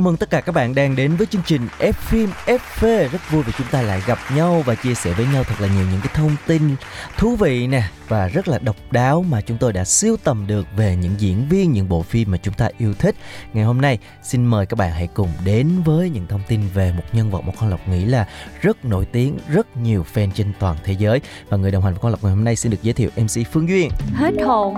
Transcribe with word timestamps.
Chào 0.00 0.04
mừng 0.04 0.16
tất 0.16 0.30
cả 0.30 0.40
các 0.40 0.54
bạn 0.54 0.74
đang 0.74 0.96
đến 0.96 1.16
với 1.16 1.26
chương 1.26 1.42
trình 1.46 1.68
F 1.78 1.92
phim 1.92 2.30
FV 2.46 3.08
Rất 3.08 3.30
vui 3.30 3.42
vì 3.42 3.52
chúng 3.58 3.66
ta 3.70 3.82
lại 3.82 4.02
gặp 4.06 4.18
nhau 4.36 4.62
và 4.66 4.74
chia 4.74 4.94
sẻ 4.94 5.12
với 5.12 5.26
nhau 5.32 5.44
thật 5.44 5.54
là 5.58 5.68
nhiều 5.68 5.86
những 5.92 6.00
cái 6.00 6.12
thông 6.14 6.36
tin 6.46 6.62
thú 7.16 7.36
vị 7.36 7.66
nè 7.66 7.82
Và 8.08 8.28
rất 8.28 8.48
là 8.48 8.58
độc 8.58 8.76
đáo 8.90 9.24
mà 9.28 9.40
chúng 9.40 9.58
tôi 9.58 9.72
đã 9.72 9.84
siêu 9.84 10.16
tầm 10.24 10.46
được 10.46 10.66
về 10.76 10.96
những 10.96 11.12
diễn 11.18 11.48
viên, 11.48 11.72
những 11.72 11.88
bộ 11.88 12.02
phim 12.02 12.30
mà 12.30 12.38
chúng 12.42 12.54
ta 12.54 12.68
yêu 12.78 12.94
thích. 12.94 13.14
Ngày 13.52 13.64
hôm 13.64 13.80
nay 13.80 13.98
xin 14.22 14.46
mời 14.46 14.66
các 14.66 14.78
bạn 14.78 14.92
hãy 14.92 15.08
cùng 15.14 15.28
đến 15.44 15.68
với 15.84 16.10
những 16.10 16.26
thông 16.28 16.40
tin 16.48 16.60
về 16.74 16.92
một 16.92 17.04
nhân 17.12 17.30
vật 17.30 17.40
mà 17.40 17.52
Con 17.60 17.70
Lộc 17.70 17.88
nghĩ 17.88 18.04
là 18.04 18.26
rất 18.60 18.84
nổi 18.84 19.04
tiếng, 19.12 19.38
rất 19.48 19.76
nhiều 19.76 20.04
fan 20.14 20.30
trên 20.34 20.52
toàn 20.58 20.76
thế 20.84 20.92
giới. 20.98 21.20
Và 21.48 21.56
người 21.56 21.70
đồng 21.70 21.82
hành 21.84 21.92
với 21.92 22.00
Con 22.02 22.10
Lộc 22.10 22.24
ngày 22.24 22.32
hôm 22.32 22.44
nay 22.44 22.56
xin 22.56 22.72
được 22.72 22.82
giới 22.82 22.94
thiệu 22.94 23.10
MC 23.16 23.46
Phương 23.52 23.68
Duyên. 23.68 23.90
Hết 24.14 24.34
hồn. 24.44 24.74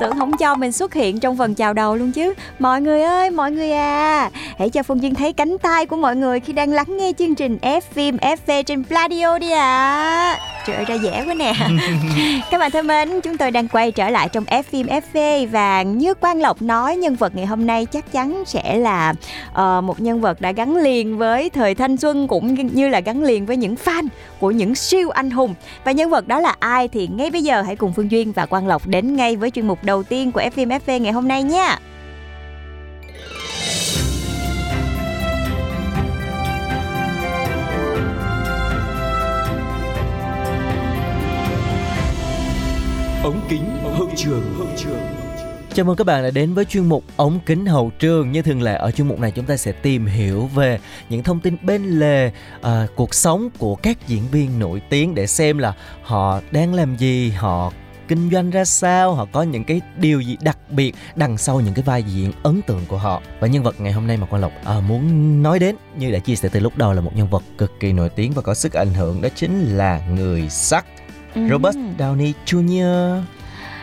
Tưởng 0.00 0.18
không 0.18 0.36
cho 0.36 0.54
mình 0.54 0.72
xuất 0.72 0.94
hiện 0.94 1.20
trong 1.20 1.38
phần 1.38 1.54
chào 1.54 1.72
đầu 1.72 1.96
luôn 1.96 2.12
chứ. 2.12 2.34
Mọi 2.58 2.80
người 2.80 3.02
ơi 3.02 3.30
mọi 3.30 3.52
người 3.52 3.72
à. 3.72 4.30
hãy 4.58 4.63
cho 4.70 4.82
phương 4.82 5.02
duyên 5.02 5.14
thấy 5.14 5.32
cánh 5.32 5.58
tay 5.58 5.86
của 5.86 5.96
mọi 5.96 6.16
người 6.16 6.40
khi 6.40 6.52
đang 6.52 6.72
lắng 6.72 6.96
nghe 6.96 7.12
chương 7.18 7.34
trình 7.34 7.58
F 7.62 7.80
phim 7.80 8.16
FV 8.16 8.62
trên 8.62 8.84
Pladio 8.84 9.38
đi 9.38 9.50
ạ 9.50 9.58
à. 9.58 10.38
trời 10.66 10.76
ơi 10.76 10.84
ra 10.84 10.94
dễ 10.94 11.24
quá 11.26 11.34
nè 11.34 11.52
các 12.50 12.58
bạn 12.58 12.70
thân 12.70 12.86
mến 12.86 13.20
chúng 13.20 13.36
tôi 13.36 13.50
đang 13.50 13.68
quay 13.68 13.92
trở 13.92 14.10
lại 14.10 14.28
trong 14.32 14.44
F 14.44 14.62
phim 14.62 14.86
FV 14.86 15.48
và 15.50 15.82
như 15.82 16.14
Quang 16.14 16.40
Lộc 16.40 16.62
nói 16.62 16.96
nhân 16.96 17.14
vật 17.14 17.34
ngày 17.36 17.46
hôm 17.46 17.66
nay 17.66 17.86
chắc 17.86 18.12
chắn 18.12 18.44
sẽ 18.46 18.76
là 18.76 19.14
ờ, 19.52 19.80
một 19.80 20.00
nhân 20.00 20.20
vật 20.20 20.40
đã 20.40 20.52
gắn 20.52 20.76
liền 20.76 21.18
với 21.18 21.50
thời 21.50 21.74
thanh 21.74 21.96
xuân 21.96 22.28
cũng 22.28 22.54
như 22.54 22.88
là 22.88 23.00
gắn 23.00 23.22
liền 23.22 23.46
với 23.46 23.56
những 23.56 23.74
fan 23.84 24.08
của 24.40 24.50
những 24.50 24.74
siêu 24.74 25.10
anh 25.10 25.30
hùng 25.30 25.54
và 25.84 25.92
nhân 25.92 26.10
vật 26.10 26.28
đó 26.28 26.40
là 26.40 26.54
ai 26.58 26.88
thì 26.88 27.06
ngay 27.06 27.30
bây 27.30 27.42
giờ 27.42 27.62
hãy 27.62 27.76
cùng 27.76 27.92
Phương 27.92 28.10
Duyên 28.10 28.32
và 28.32 28.46
Quang 28.46 28.66
Lộc 28.66 28.86
đến 28.86 29.16
ngay 29.16 29.36
với 29.36 29.50
chuyên 29.50 29.66
mục 29.66 29.78
đầu 29.82 30.02
tiên 30.02 30.32
của 30.32 30.40
FM 30.40 30.78
FV 30.86 30.98
ngày 30.98 31.12
hôm 31.12 31.28
nay 31.28 31.42
nha. 31.42 31.78
Ống 43.24 43.40
kính 43.48 43.64
hậu 43.82 44.08
trường 44.16 44.54
hậu 44.58 44.66
trường 44.76 45.00
Chào 45.74 45.86
mừng 45.86 45.96
các 45.96 46.06
bạn 46.06 46.22
đã 46.22 46.30
đến 46.30 46.54
với 46.54 46.64
chuyên 46.64 46.88
mục 46.88 47.04
ống 47.16 47.40
kính 47.46 47.66
hậu 47.66 47.90
trường. 47.98 48.32
Như 48.32 48.42
thường 48.42 48.62
lệ 48.62 48.74
ở 48.74 48.90
chuyên 48.90 49.08
mục 49.08 49.18
này 49.18 49.30
chúng 49.30 49.44
ta 49.44 49.56
sẽ 49.56 49.72
tìm 49.72 50.06
hiểu 50.06 50.46
về 50.46 50.78
những 51.08 51.22
thông 51.22 51.40
tin 51.40 51.56
bên 51.62 51.84
lề 51.84 52.30
à, 52.62 52.86
cuộc 52.96 53.14
sống 53.14 53.48
của 53.58 53.74
các 53.74 54.08
diễn 54.08 54.22
viên 54.30 54.58
nổi 54.58 54.82
tiếng 54.90 55.14
để 55.14 55.26
xem 55.26 55.58
là 55.58 55.74
họ 56.02 56.40
đang 56.50 56.74
làm 56.74 56.96
gì, 56.96 57.30
họ 57.30 57.72
kinh 58.08 58.30
doanh 58.32 58.50
ra 58.50 58.64
sao, 58.64 59.14
họ 59.14 59.26
có 59.32 59.42
những 59.42 59.64
cái 59.64 59.80
điều 59.96 60.20
gì 60.20 60.36
đặc 60.42 60.58
biệt 60.70 60.94
đằng 61.14 61.38
sau 61.38 61.60
những 61.60 61.74
cái 61.74 61.82
vai 61.82 62.02
diễn 62.02 62.32
ấn 62.42 62.62
tượng 62.62 62.82
của 62.88 62.98
họ. 62.98 63.22
Và 63.40 63.46
nhân 63.46 63.62
vật 63.62 63.80
ngày 63.80 63.92
hôm 63.92 64.06
nay 64.06 64.16
mà 64.16 64.26
Quang 64.26 64.42
Lộc 64.42 64.52
à, 64.64 64.80
muốn 64.80 65.42
nói 65.42 65.58
đến 65.58 65.76
như 65.98 66.10
đã 66.10 66.18
chia 66.18 66.36
sẻ 66.36 66.48
từ 66.52 66.60
lúc 66.60 66.76
đầu 66.76 66.92
là 66.92 67.00
một 67.00 67.16
nhân 67.16 67.28
vật 67.30 67.42
cực 67.58 67.72
kỳ 67.80 67.92
nổi 67.92 68.08
tiếng 68.08 68.32
và 68.32 68.42
có 68.42 68.54
sức 68.54 68.72
ảnh 68.72 68.94
hưởng 68.94 69.22
đó 69.22 69.28
chính 69.34 69.76
là 69.76 70.06
người 70.08 70.48
sắt 71.34 71.42
Robert 71.50 71.76
Downey 71.98 72.32
Jr. 72.46 73.20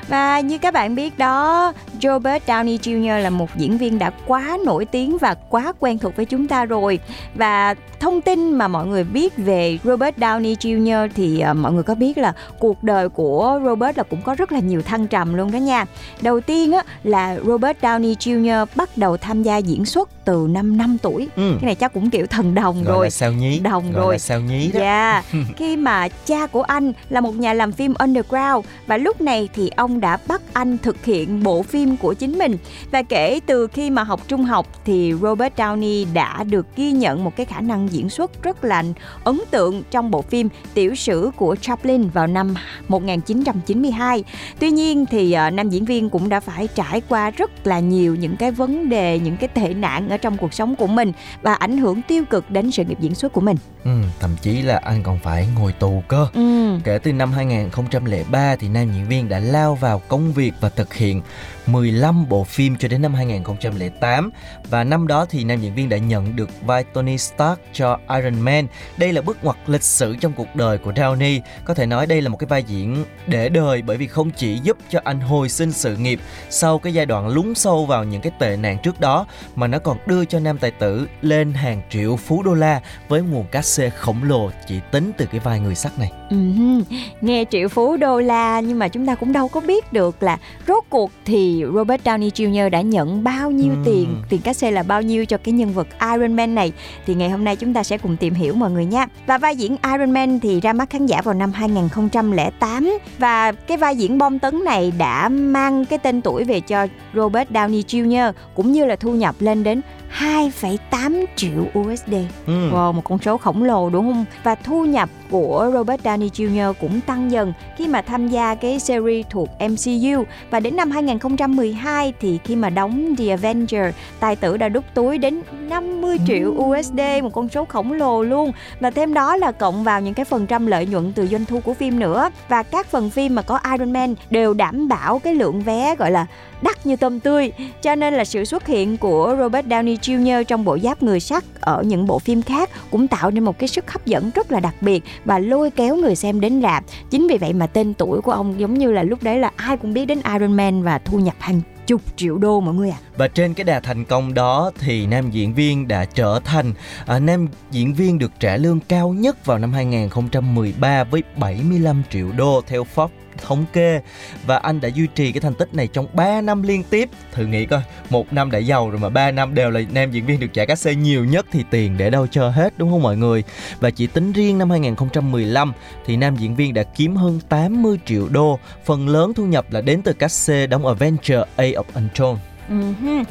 Và 0.08 0.40
như 0.40 0.58
các 0.58 0.74
bạn 0.74 0.96
biết 0.96 1.18
đó, 1.18 1.74
Robert 2.02 2.44
Downey 2.48 2.78
Jr. 2.78 3.20
là 3.20 3.30
một 3.30 3.50
diễn 3.56 3.78
viên 3.78 4.00
đã 4.00 4.12
quá 4.28 4.58
nổi 4.66 4.86
tiếng 4.86 5.18
và 5.18 5.36
quá 5.50 5.74
quen 5.80 5.98
thuộc 5.98 6.16
với 6.16 6.26
chúng 6.26 6.48
ta 6.48 6.66
rồi. 6.66 7.00
Và 7.36 7.76
thông 8.00 8.22
tin 8.22 8.54
mà 8.54 8.68
mọi 8.68 8.88
người 8.88 9.04
biết 9.04 9.38
về 9.38 9.80
Robert 9.84 10.18
Downey 10.18 10.56
Jr. 10.56 11.10
thì 11.16 11.44
uh, 11.52 11.58
mọi 11.58 11.74
người 11.74 11.84
có 11.84 11.96
biết 11.96 12.18
là 12.18 12.34
cuộc 12.60 12.84
đời 12.84 13.10
của 13.10 13.60
Robert 13.66 13.98
là 13.98 14.04
cũng 14.04 14.22
có 14.22 14.36
rất 14.36 14.52
là 14.52 14.60
nhiều 14.60 14.82
thăng 14.82 15.08
trầm 15.08 15.34
luôn 15.34 15.52
đó 15.52 15.58
nha. 15.58 15.86
Đầu 16.22 16.42
tiên 16.42 16.72
á 16.72 16.84
là 17.04 17.38
Robert 17.46 17.78
Downey 17.82 18.16
Jr. 18.16 18.66
bắt 18.76 18.90
đầu 18.98 19.18
tham 19.18 19.44
gia 19.44 19.58
diễn 19.58 19.86
xuất 19.86 20.21
từ 20.26 20.48
năm 20.50 20.78
5 20.78 20.98
tuổi. 21.02 21.28
Ừ. 21.36 21.52
Cái 21.62 21.66
này 21.66 21.76
chắc 21.76 21.94
cũng 21.94 22.10
kiểu 22.10 22.26
thần 22.28 22.54
đồng 22.56 22.84
Gọi 22.84 22.98
rồi. 22.98 23.10
sao 23.10 23.32
nhí. 23.32 23.60
Đồng 23.60 23.92
Gọi 23.92 24.06
rồi. 24.06 24.20
sao 24.20 24.40
nhí 24.42 24.72
đó. 24.72 24.80
Dạ, 24.80 25.24
khi 25.58 25.78
mà 25.78 26.08
cha 26.08 26.48
của 26.48 26.62
anh 26.62 26.94
là 27.10 27.22
một 27.22 27.36
nhà 27.36 27.54
làm 27.54 27.72
phim 27.72 27.94
underground 28.00 28.66
và 28.88 28.98
lúc 28.98 29.22
này 29.22 29.50
thì 29.54 29.70
ông 29.76 30.00
đã 30.00 30.18
bắt 30.28 30.42
anh 30.54 30.78
thực 30.78 31.06
hiện 31.06 31.44
bộ 31.44 31.64
phim 31.64 31.98
của 31.98 32.14
chính 32.14 32.38
mình. 32.38 32.58
Và 32.92 33.04
kể 33.04 33.40
từ 33.46 33.68
khi 33.68 33.90
mà 33.90 34.04
học 34.04 34.22
trung 34.28 34.44
học 34.44 34.68
thì 34.86 35.14
Robert 35.22 35.54
Downey 35.56 36.06
đã 36.14 36.44
được 36.44 36.68
ghi 36.76 36.92
nhận 36.92 37.24
một 37.24 37.36
cái 37.36 37.46
khả 37.46 37.62
năng 37.62 37.88
diễn 37.92 38.10
xuất 38.10 38.44
rất 38.44 38.64
là 38.64 38.84
ấn 39.24 39.42
tượng 39.52 39.84
trong 39.92 40.12
bộ 40.12 40.22
phim 40.22 40.50
Tiểu 40.74 40.96
sử 40.96 41.32
của 41.36 41.56
Chaplin 41.62 42.10
vào 42.10 42.28
năm 42.28 42.56
1992. 42.88 44.24
Tuy 44.60 44.72
nhiên 44.72 45.06
thì 45.06 45.36
uh, 45.48 45.54
nam 45.54 45.70
diễn 45.70 45.86
viên 45.86 46.10
cũng 46.10 46.30
đã 46.30 46.40
phải 46.40 46.68
trải 46.68 47.02
qua 47.10 47.30
rất 47.30 47.68
là 47.68 47.80
nhiều 47.80 48.16
những 48.16 48.36
cái 48.36 48.52
vấn 48.52 48.90
đề, 48.90 49.20
những 49.20 49.38
cái 49.38 49.48
tệ 49.48 49.74
nạn 49.74 50.08
ở 50.12 50.18
trong 50.18 50.38
cuộc 50.38 50.54
sống 50.54 50.76
của 50.76 50.88
mình 50.88 51.12
và 51.42 51.54
ảnh 51.54 51.78
hưởng 51.78 52.02
tiêu 52.02 52.26
cực 52.26 52.52
đến 52.52 52.72
sự 52.72 52.84
nghiệp 52.84 53.00
diễn 53.00 53.16
xuất 53.16 53.34
của 53.34 53.42
mình. 53.42 53.58
Ừ, 53.84 53.92
thậm 54.20 54.36
chí 54.42 54.62
là 54.62 54.78
anh 54.78 55.04
còn 55.04 55.20
phải 55.20 55.48
ngồi 55.56 55.72
tù 55.72 56.04
cơ. 56.08 56.28
Ừ. 56.34 56.78
Kể 56.84 57.00
từ 57.04 57.14
năm 57.14 57.32
2003 57.32 58.56
thì 58.56 58.70
nam 58.70 58.92
diễn 58.94 59.08
viên 59.08 59.30
đã 59.30 59.40
lao 59.40 59.76
vào 59.76 60.00
công 60.00 60.34
việc 60.34 60.54
và 60.62 60.70
thực 60.70 60.94
hiện 60.94 61.22
15 61.66 62.30
bộ 62.30 62.44
phim 62.44 62.76
cho 62.78 62.88
đến 62.88 63.02
năm 63.02 63.14
2008 63.14 64.32
và 64.70 64.84
năm 64.84 65.08
đó 65.08 65.26
thì 65.30 65.44
nam 65.44 65.62
diễn 65.62 65.76
viên 65.76 65.90
đã 65.90 65.98
nhận 65.98 66.36
được 66.36 66.50
vai 66.62 66.84
Tony 66.84 67.18
Stark 67.18 67.60
cho 67.74 68.00
Iron 68.16 68.40
Man. 68.40 68.68
Đây 68.98 69.14
là 69.14 69.22
bước 69.22 69.44
ngoặt 69.44 69.58
lịch 69.68 69.84
sử 69.84 70.16
trong 70.16 70.34
cuộc 70.34 70.56
đời 70.56 70.78
của 70.78 70.92
Downey. 70.92 71.40
Có 71.66 71.74
thể 71.74 71.86
nói 71.86 72.06
đây 72.08 72.22
là 72.22 72.30
một 72.30 72.38
cái 72.38 72.48
vai 72.48 72.64
diễn 72.64 73.06
để 73.28 73.50
đời 73.50 73.82
bởi 73.82 73.98
vì 73.98 74.08
không 74.08 74.32
chỉ 74.32 74.60
giúp 74.64 74.78
cho 74.90 75.00
anh 75.04 75.20
hồi 75.20 75.50
sinh 75.50 75.72
sự 75.72 75.98
nghiệp 75.98 76.20
sau 76.50 76.80
cái 76.80 76.94
giai 76.94 77.06
đoạn 77.06 77.28
lún 77.28 77.56
sâu 77.56 77.86
vào 77.86 78.04
những 78.04 78.22
cái 78.22 78.32
tệ 78.40 78.58
nạn 78.58 78.78
trước 78.84 79.00
đó 79.00 79.26
mà 79.56 79.68
nó 79.68 79.80
còn 79.80 79.98
đưa 80.06 80.26
cho 80.26 80.40
nam 80.40 80.58
tài 80.58 80.72
tử 80.72 81.08
lên 81.22 81.54
hàng 81.54 81.82
triệu 81.90 82.16
phú 82.16 82.44
đô 82.44 82.54
la 82.54 82.82
với 83.08 83.22
nguồn 83.22 83.48
cát 83.48 83.66
xê 83.72 83.90
khổng 83.90 84.24
lồ 84.24 84.50
chỉ 84.68 84.80
tính 84.92 85.12
từ 85.18 85.26
cái 85.32 85.40
vai 85.40 85.60
người 85.60 85.76
sắt 85.76 86.00
này. 86.00 86.12
Ừm, 86.30 86.84
Nghe 87.22 87.46
triệu 87.52 87.68
phú 87.70 87.98
đô 87.98 88.20
la 88.20 88.60
nhưng 88.60 88.80
mà 88.80 88.88
chúng 88.88 89.06
ta 89.06 89.16
cũng 89.16 89.34
đâu 89.34 89.48
có 89.48 89.60
biết 89.62 89.94
được 89.94 90.24
là 90.24 90.38
rốt 90.68 90.84
cuộc 90.90 91.12
thì 91.26 91.64
Robert 91.76 92.04
Downey 92.04 92.30
Jr. 92.30 92.70
đã 92.70 92.82
nhận 92.82 93.24
bao 93.24 93.52
nhiêu 93.52 93.74
Ừm. 93.74 93.84
tiền, 93.86 94.16
tiền 94.30 94.42
cát 94.42 94.58
xê 94.58 94.72
là 94.72 94.84
bao 94.84 95.02
nhiêu 95.02 95.26
cho 95.26 95.38
cái 95.38 95.54
nhân 95.54 95.74
vật 95.74 95.88
Iron 96.14 96.34
Man 96.34 96.56
này 96.56 96.72
thì 97.06 97.16
ngày 97.16 97.30
hôm 97.30 97.44
nay 97.44 97.56
chúng 97.56 97.74
ta 97.74 97.84
sẽ 97.84 97.98
cùng 97.98 98.18
tìm 98.18 98.34
hiểu 98.34 98.54
mọi 98.54 98.72
người 98.72 98.86
nha. 98.86 99.06
Và 99.28 99.38
vai 99.38 99.56
diễn 99.56 99.76
Iron 99.94 100.12
Man 100.12 100.40
thì 100.40 100.60
ra 100.62 100.74
mắt 100.74 100.90
khán 100.90 101.06
giả 101.06 101.22
vào 101.22 101.34
năm 101.34 101.52
2008 101.52 102.98
và 103.18 103.52
cái 103.52 103.78
vai 103.78 103.96
diễn 103.96 104.18
bom 104.18 104.40
tấn 104.40 104.64
này 104.66 104.94
đã 104.98 105.30
mang 105.30 105.86
cái 105.86 106.00
tên 106.00 106.22
tuổi 106.22 106.44
về 106.44 106.60
cho 106.60 106.88
Robert 107.14 107.50
Downey 107.50 107.82
Jr. 107.84 108.34
cũng 108.56 108.72
như 108.72 108.86
là 108.86 108.96
thu 108.96 109.12
nhập 109.12 109.36
lên 109.40 109.64
đến 109.64 109.82
2,8 110.18 111.26
triệu 111.36 111.80
USD. 111.80 112.14
Ừ. 112.46 112.70
Wow, 112.72 112.94
một 112.94 113.02
con 113.04 113.20
số 113.20 113.38
khổng 113.38 113.64
lồ 113.64 113.90
đúng 113.90 114.14
không? 114.14 114.26
Và 114.44 114.56
thu 114.56 114.86
nhập 114.86 115.10
của 115.32 115.72
Robert 115.74 116.02
Downey 116.02 116.30
Jr. 116.30 116.74
cũng 116.74 117.02
tăng 117.02 117.32
dần 117.32 117.54
khi 117.78 117.88
mà 117.88 118.02
tham 118.02 118.28
gia 118.28 118.56
cái 118.56 118.80
series 118.80 119.26
thuộc 119.30 119.50
MCU 119.60 120.24
và 120.50 120.60
đến 120.60 120.76
năm 120.76 120.92
2012 120.92 122.14
thì 122.20 122.40
khi 122.44 122.56
mà 122.56 122.70
đóng 122.70 123.16
The 123.16 123.30
Avenger, 123.30 123.96
tài 124.20 124.36
tử 124.36 124.58
đã 124.58 124.70
đút 124.70 124.84
túi 124.94 125.18
đến 125.18 125.42
50 125.70 126.18
triệu 126.28 126.50
USD, 126.50 127.00
một 127.24 127.34
con 127.34 127.50
số 127.50 127.66
khổng 127.66 127.94
lồ 127.94 128.24
luôn. 128.24 128.52
Và 128.80 128.90
thêm 128.90 129.14
đó 129.14 129.36
là 129.36 129.52
cộng 129.52 129.84
vào 129.84 130.02
những 130.02 130.14
cái 130.14 130.26
phần 130.26 130.48
trăm 130.48 130.68
lợi 130.68 130.86
nhuận 130.86 131.14
từ 131.14 131.28
doanh 131.28 131.46
thu 131.46 131.60
của 131.60 131.74
phim 131.74 132.00
nữa. 132.00 132.30
Và 132.50 132.64
các 132.64 132.88
phần 132.88 133.10
phim 133.10 133.36
mà 133.36 133.42
có 133.42 133.60
Iron 133.72 133.94
Man 133.94 134.16
đều 134.30 134.54
đảm 134.54 134.88
bảo 134.88 135.20
cái 135.20 135.36
lượng 135.36 135.62
vé 135.62 135.96
gọi 135.96 136.12
là 136.12 136.26
đắt 136.62 136.86
như 136.86 136.96
tôm 136.96 137.20
tươi 137.20 137.52
cho 137.82 137.96
nên 137.96 138.14
là 138.14 138.26
sự 138.26 138.46
xuất 138.46 138.68
hiện 138.68 138.98
của 138.98 139.36
Robert 139.40 139.68
Downey 139.68 139.98
Jr. 139.98 140.44
trong 140.44 140.66
bộ 140.66 140.78
giáp 140.84 141.04
người 141.04 141.20
sắt 141.20 141.44
ở 141.62 141.84
những 141.84 142.08
bộ 142.08 142.20
phim 142.20 142.42
khác 142.42 142.70
cũng 142.92 143.08
tạo 143.08 143.32
nên 143.32 143.44
một 143.44 143.60
cái 143.60 143.68
sức 143.68 143.92
hấp 143.92 144.06
dẫn 144.06 144.32
rất 144.36 144.52
là 144.52 144.60
đặc 144.60 144.76
biệt 144.82 145.04
và 145.26 145.40
lôi 145.40 145.72
kéo 145.72 145.96
người 145.96 146.16
xem 146.16 146.40
đến 146.40 146.62
rạp. 146.62 146.84
Chính 147.10 147.28
vì 147.28 147.38
vậy 147.38 147.54
mà 147.54 147.68
tên 147.68 147.94
tuổi 147.94 148.22
của 148.22 148.32
ông 148.32 148.60
giống 148.60 148.74
như 148.74 148.92
là 148.92 149.04
lúc 149.04 149.24
đấy 149.24 149.40
là 149.40 149.52
ai 149.56 149.78
cũng 149.78 149.94
biết 149.94 150.06
đến 150.06 150.22
Iron 150.34 150.54
Man 150.54 150.84
và 150.84 150.98
thu 150.98 151.20
nhập 151.20 151.36
hàng 151.40 151.62
chục 151.88 152.02
triệu 152.16 152.38
đô 152.38 152.60
mọi 152.60 152.74
người 152.74 152.90
ạ. 152.90 152.98
Và 153.18 153.28
trên 153.28 153.54
cái 153.54 153.64
đà 153.64 153.80
thành 153.80 154.06
công 154.06 154.34
đó 154.34 154.72
thì 154.80 155.06
nam 155.06 155.32
diễn 155.32 155.54
viên 155.54 155.88
đã 155.88 156.06
trở 156.06 156.40
thành 156.46 156.74
à, 157.06 157.20
nam 157.20 157.48
diễn 157.72 157.94
viên 157.94 158.20
được 158.20 158.32
trả 158.40 158.58
lương 158.58 158.80
cao 158.80 159.10
nhất 159.10 159.46
vào 159.46 159.58
năm 159.58 159.74
2013 159.74 161.04
với 161.04 161.24
75 161.38 162.04
triệu 162.10 162.32
đô 162.38 162.62
theo 162.68 162.86
Forbes 162.96 163.08
thống 163.38 163.66
kê 163.74 164.02
và 164.46 164.58
anh 164.58 164.82
đã 164.82 164.90
duy 164.90 165.08
trì 165.16 165.32
cái 165.32 165.42
thành 165.42 165.54
tích 165.54 165.74
này 165.74 165.88
trong 165.88 166.08
3 166.14 166.42
năm 166.42 166.64
liên 166.64 166.84
tiếp. 166.84 167.10
Thử 167.32 167.46
nghĩ 167.46 167.66
coi, 167.66 167.82
một 168.10 168.34
năm 168.34 168.52
đã 168.52 168.60
giàu 168.60 168.90
rồi 168.90 169.00
mà 169.00 169.10
3 169.10 169.32
năm 169.32 169.56
đều 169.56 169.72
là 169.72 169.82
nam 169.94 170.12
diễn 170.12 170.26
viên 170.26 170.40
được 170.40 170.54
trả 170.54 170.66
cát 170.66 170.80
xê 170.80 170.96
nhiều 170.96 171.26
nhất 171.26 171.46
thì 171.52 171.64
tiền 171.70 171.98
để 171.98 172.10
đâu 172.10 172.28
cho 172.28 172.50
hết 172.50 172.74
đúng 172.78 172.92
không 172.92 173.02
mọi 173.02 173.18
người? 173.18 173.44
Và 173.80 173.90
chỉ 173.90 174.08
tính 174.08 174.32
riêng 174.32 174.58
năm 174.58 174.70
2015 174.70 175.74
thì 176.06 176.18
nam 176.18 176.36
diễn 176.36 176.56
viên 176.56 176.74
đã 176.74 176.84
kiếm 176.84 177.16
hơn 177.16 177.40
80 177.50 178.00
triệu 178.06 178.28
đô, 178.30 178.60
phần 178.86 179.10
lớn 179.10 179.34
thu 179.34 179.46
nhập 179.46 179.66
là 179.72 179.82
đến 179.82 180.02
từ 180.02 180.14
cát 180.14 180.32
xê 180.32 180.68
đóng 180.68 180.86
ở 180.86 180.94
Venture 180.94 181.44
A 181.56 181.64
of 181.64 181.84
Untold. 181.94 182.40
Uh-huh. 182.70 183.24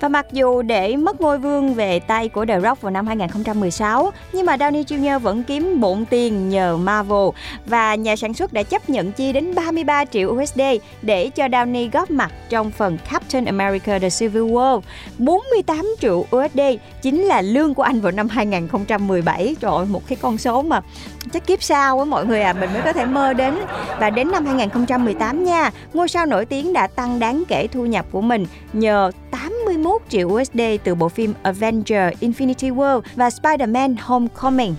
Và 0.00 0.08
mặc 0.08 0.26
dù 0.32 0.62
để 0.62 0.96
mất 0.96 1.20
ngôi 1.20 1.38
vương 1.38 1.74
về 1.74 2.00
tay 2.00 2.28
của 2.28 2.46
The 2.46 2.60
Rock 2.60 2.82
vào 2.82 2.90
năm 2.90 3.06
2016, 3.06 4.12
nhưng 4.32 4.46
mà 4.46 4.56
Downey 4.56 4.84
Jr. 4.84 5.18
vẫn 5.18 5.42
kiếm 5.42 5.80
bộn 5.80 6.04
tiền 6.10 6.48
nhờ 6.48 6.76
Marvel 6.76 7.28
và 7.66 7.94
nhà 7.94 8.16
sản 8.16 8.34
xuất 8.34 8.52
đã 8.52 8.62
chấp 8.62 8.90
nhận 8.90 9.12
chi 9.12 9.32
đến 9.32 9.54
33 9.54 10.04
triệu 10.04 10.28
USD 10.28 10.60
để 11.02 11.28
cho 11.28 11.46
Downey 11.46 11.90
góp 11.92 12.10
mặt 12.10 12.32
trong 12.48 12.70
phần 12.70 12.98
Captain 13.10 13.44
America 13.44 13.98
The 13.98 14.08
Civil 14.10 14.42
War. 14.42 14.80
48 15.18 15.86
triệu 16.00 16.24
USD 16.36 16.60
chính 17.02 17.22
là 17.22 17.42
lương 17.42 17.74
của 17.74 17.82
anh 17.82 18.00
vào 18.00 18.12
năm 18.12 18.28
2017. 18.28 19.56
Trời 19.60 19.70
ơi, 19.70 19.86
một 19.86 20.02
cái 20.08 20.18
con 20.22 20.38
số 20.38 20.62
mà 20.62 20.80
chắc 21.32 21.46
kiếp 21.46 21.62
sau 21.62 21.98
á 21.98 22.04
mọi 22.04 22.26
người 22.26 22.42
à 22.42 22.52
mình 22.52 22.72
mới 22.72 22.82
có 22.82 22.92
thể 22.92 23.04
mơ 23.04 23.32
đến 23.32 23.54
và 24.00 24.10
đến 24.10 24.30
năm 24.30 24.46
2018 24.46 25.44
nha 25.44 25.70
ngôi 25.94 26.08
sao 26.08 26.26
nổi 26.26 26.46
tiếng 26.46 26.72
đã 26.72 26.86
tăng 26.86 27.18
đáng 27.18 27.42
kể 27.48 27.66
thu 27.66 27.86
nhập 27.86 28.06
của 28.12 28.20
mình 28.20 28.46
nhờ 28.72 29.10
81 29.70 30.02
triệu 30.08 30.28
USD 30.28 30.60
từ 30.84 30.94
bộ 30.94 31.08
phim 31.08 31.34
Avenger 31.42 32.12
Infinity 32.20 32.74
War 32.74 33.00
và 33.14 33.28
Spider-Man 33.28 33.94
Homecoming 34.00 34.74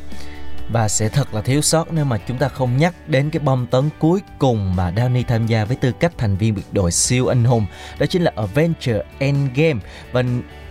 và 0.70 0.88
sẽ 0.88 1.10
thật 1.10 1.34
là 1.34 1.42
thiếu 1.42 1.62
sót 1.62 1.94
nếu 1.94 2.06
mà 2.06 2.18
chúng 2.28 2.38
ta 2.38 2.48
không 2.48 2.78
nhắc 2.78 2.94
đến 3.08 3.30
cái 3.30 3.40
bom 3.40 3.68
tấn 3.68 3.90
cuối 4.00 4.20
cùng 4.40 4.76
mà 4.76 4.92
Downey 4.96 5.24
tham 5.28 5.48
gia 5.48 5.66
với 5.66 5.76
tư 5.76 5.92
cách 6.00 6.14
thành 6.18 6.38
viên 6.38 6.56
biệt 6.56 6.62
đội 6.72 6.92
siêu 6.92 7.28
anh 7.28 7.44
hùng 7.44 7.66
đó 8.00 8.06
chính 8.06 8.22
là 8.22 8.32
Avenger 8.36 8.96
Endgame 9.20 9.80
và 10.12 10.24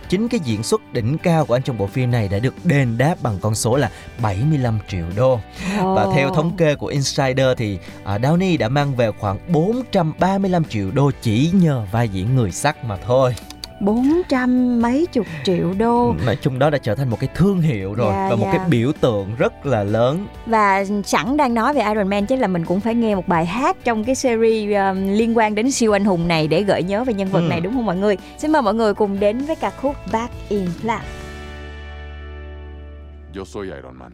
chính 0.09 0.27
cái 0.27 0.39
diễn 0.43 0.63
xuất 0.63 0.93
đỉnh 0.93 1.17
cao 1.17 1.45
của 1.45 1.53
anh 1.53 1.63
trong 1.63 1.77
bộ 1.77 1.87
phim 1.87 2.11
này 2.11 2.27
đã 2.27 2.39
được 2.39 2.53
đền 2.63 2.97
đáp 2.97 3.15
bằng 3.21 3.37
con 3.41 3.55
số 3.55 3.75
là 3.75 3.91
75 4.21 4.79
triệu 4.87 5.05
đô. 5.15 5.33
Oh. 5.33 5.41
Và 5.83 6.07
theo 6.15 6.29
thống 6.35 6.57
kê 6.57 6.75
của 6.75 6.87
Insider 6.87 7.47
thì 7.57 7.79
uh, 8.03 8.07
Downey 8.07 8.57
đã 8.57 8.69
mang 8.69 8.95
về 8.95 9.11
khoảng 9.19 9.37
435 9.47 10.65
triệu 10.65 10.91
đô 10.91 11.11
chỉ 11.21 11.51
nhờ 11.53 11.85
vai 11.91 12.09
diễn 12.09 12.35
người 12.35 12.51
sắt 12.51 12.85
mà 12.85 12.97
thôi. 12.97 13.35
400 13.81 14.81
mấy 14.81 15.05
chục 15.11 15.25
triệu 15.43 15.73
đô 15.77 16.15
nói 16.25 16.37
chung 16.41 16.59
đó 16.59 16.69
đã 16.69 16.77
trở 16.77 16.95
thành 16.95 17.09
một 17.09 17.19
cái 17.19 17.29
thương 17.35 17.61
hiệu 17.61 17.93
rồi 17.93 18.13
yeah, 18.13 18.17
dạ, 18.17 18.29
và 18.29 18.35
một 18.35 18.43
yeah. 18.43 18.57
cái 18.57 18.65
dạ. 18.65 18.69
biểu 18.69 18.91
tượng 19.01 19.35
rất 19.37 19.65
là 19.65 19.83
lớn 19.83 20.27
và 20.45 20.85
sẵn 21.05 21.37
đang 21.37 21.53
nói 21.53 21.73
về 21.73 21.81
Iron 21.81 22.07
Man 22.07 22.25
chứ 22.25 22.35
là 22.35 22.47
mình 22.47 22.65
cũng 22.65 22.79
phải 22.79 22.95
nghe 22.95 23.15
một 23.15 23.27
bài 23.27 23.45
hát 23.45 23.77
trong 23.83 24.03
cái 24.03 24.15
series 24.15 24.77
um, 24.77 25.07
liên 25.07 25.37
quan 25.37 25.55
đến 25.55 25.71
siêu 25.71 25.95
anh 25.95 26.05
hùng 26.05 26.27
này 26.27 26.47
để 26.47 26.63
gợi 26.63 26.83
nhớ 26.83 27.03
về 27.03 27.13
nhân 27.13 27.27
vật 27.27 27.39
ừ. 27.39 27.47
này 27.49 27.61
đúng 27.61 27.73
không 27.73 27.85
mọi 27.85 27.97
người 27.97 28.17
xin 28.37 28.51
mời 28.51 28.61
mọi 28.61 28.73
người 28.73 28.93
cùng 28.93 29.19
đến 29.19 29.39
với 29.39 29.55
ca 29.55 29.69
khúc 29.69 29.95
Back 30.11 30.33
in 30.49 30.67
Black 30.83 31.03
Yo 33.35 33.43
soy 33.45 33.71
Iron 33.71 33.97
Man. 33.99 34.11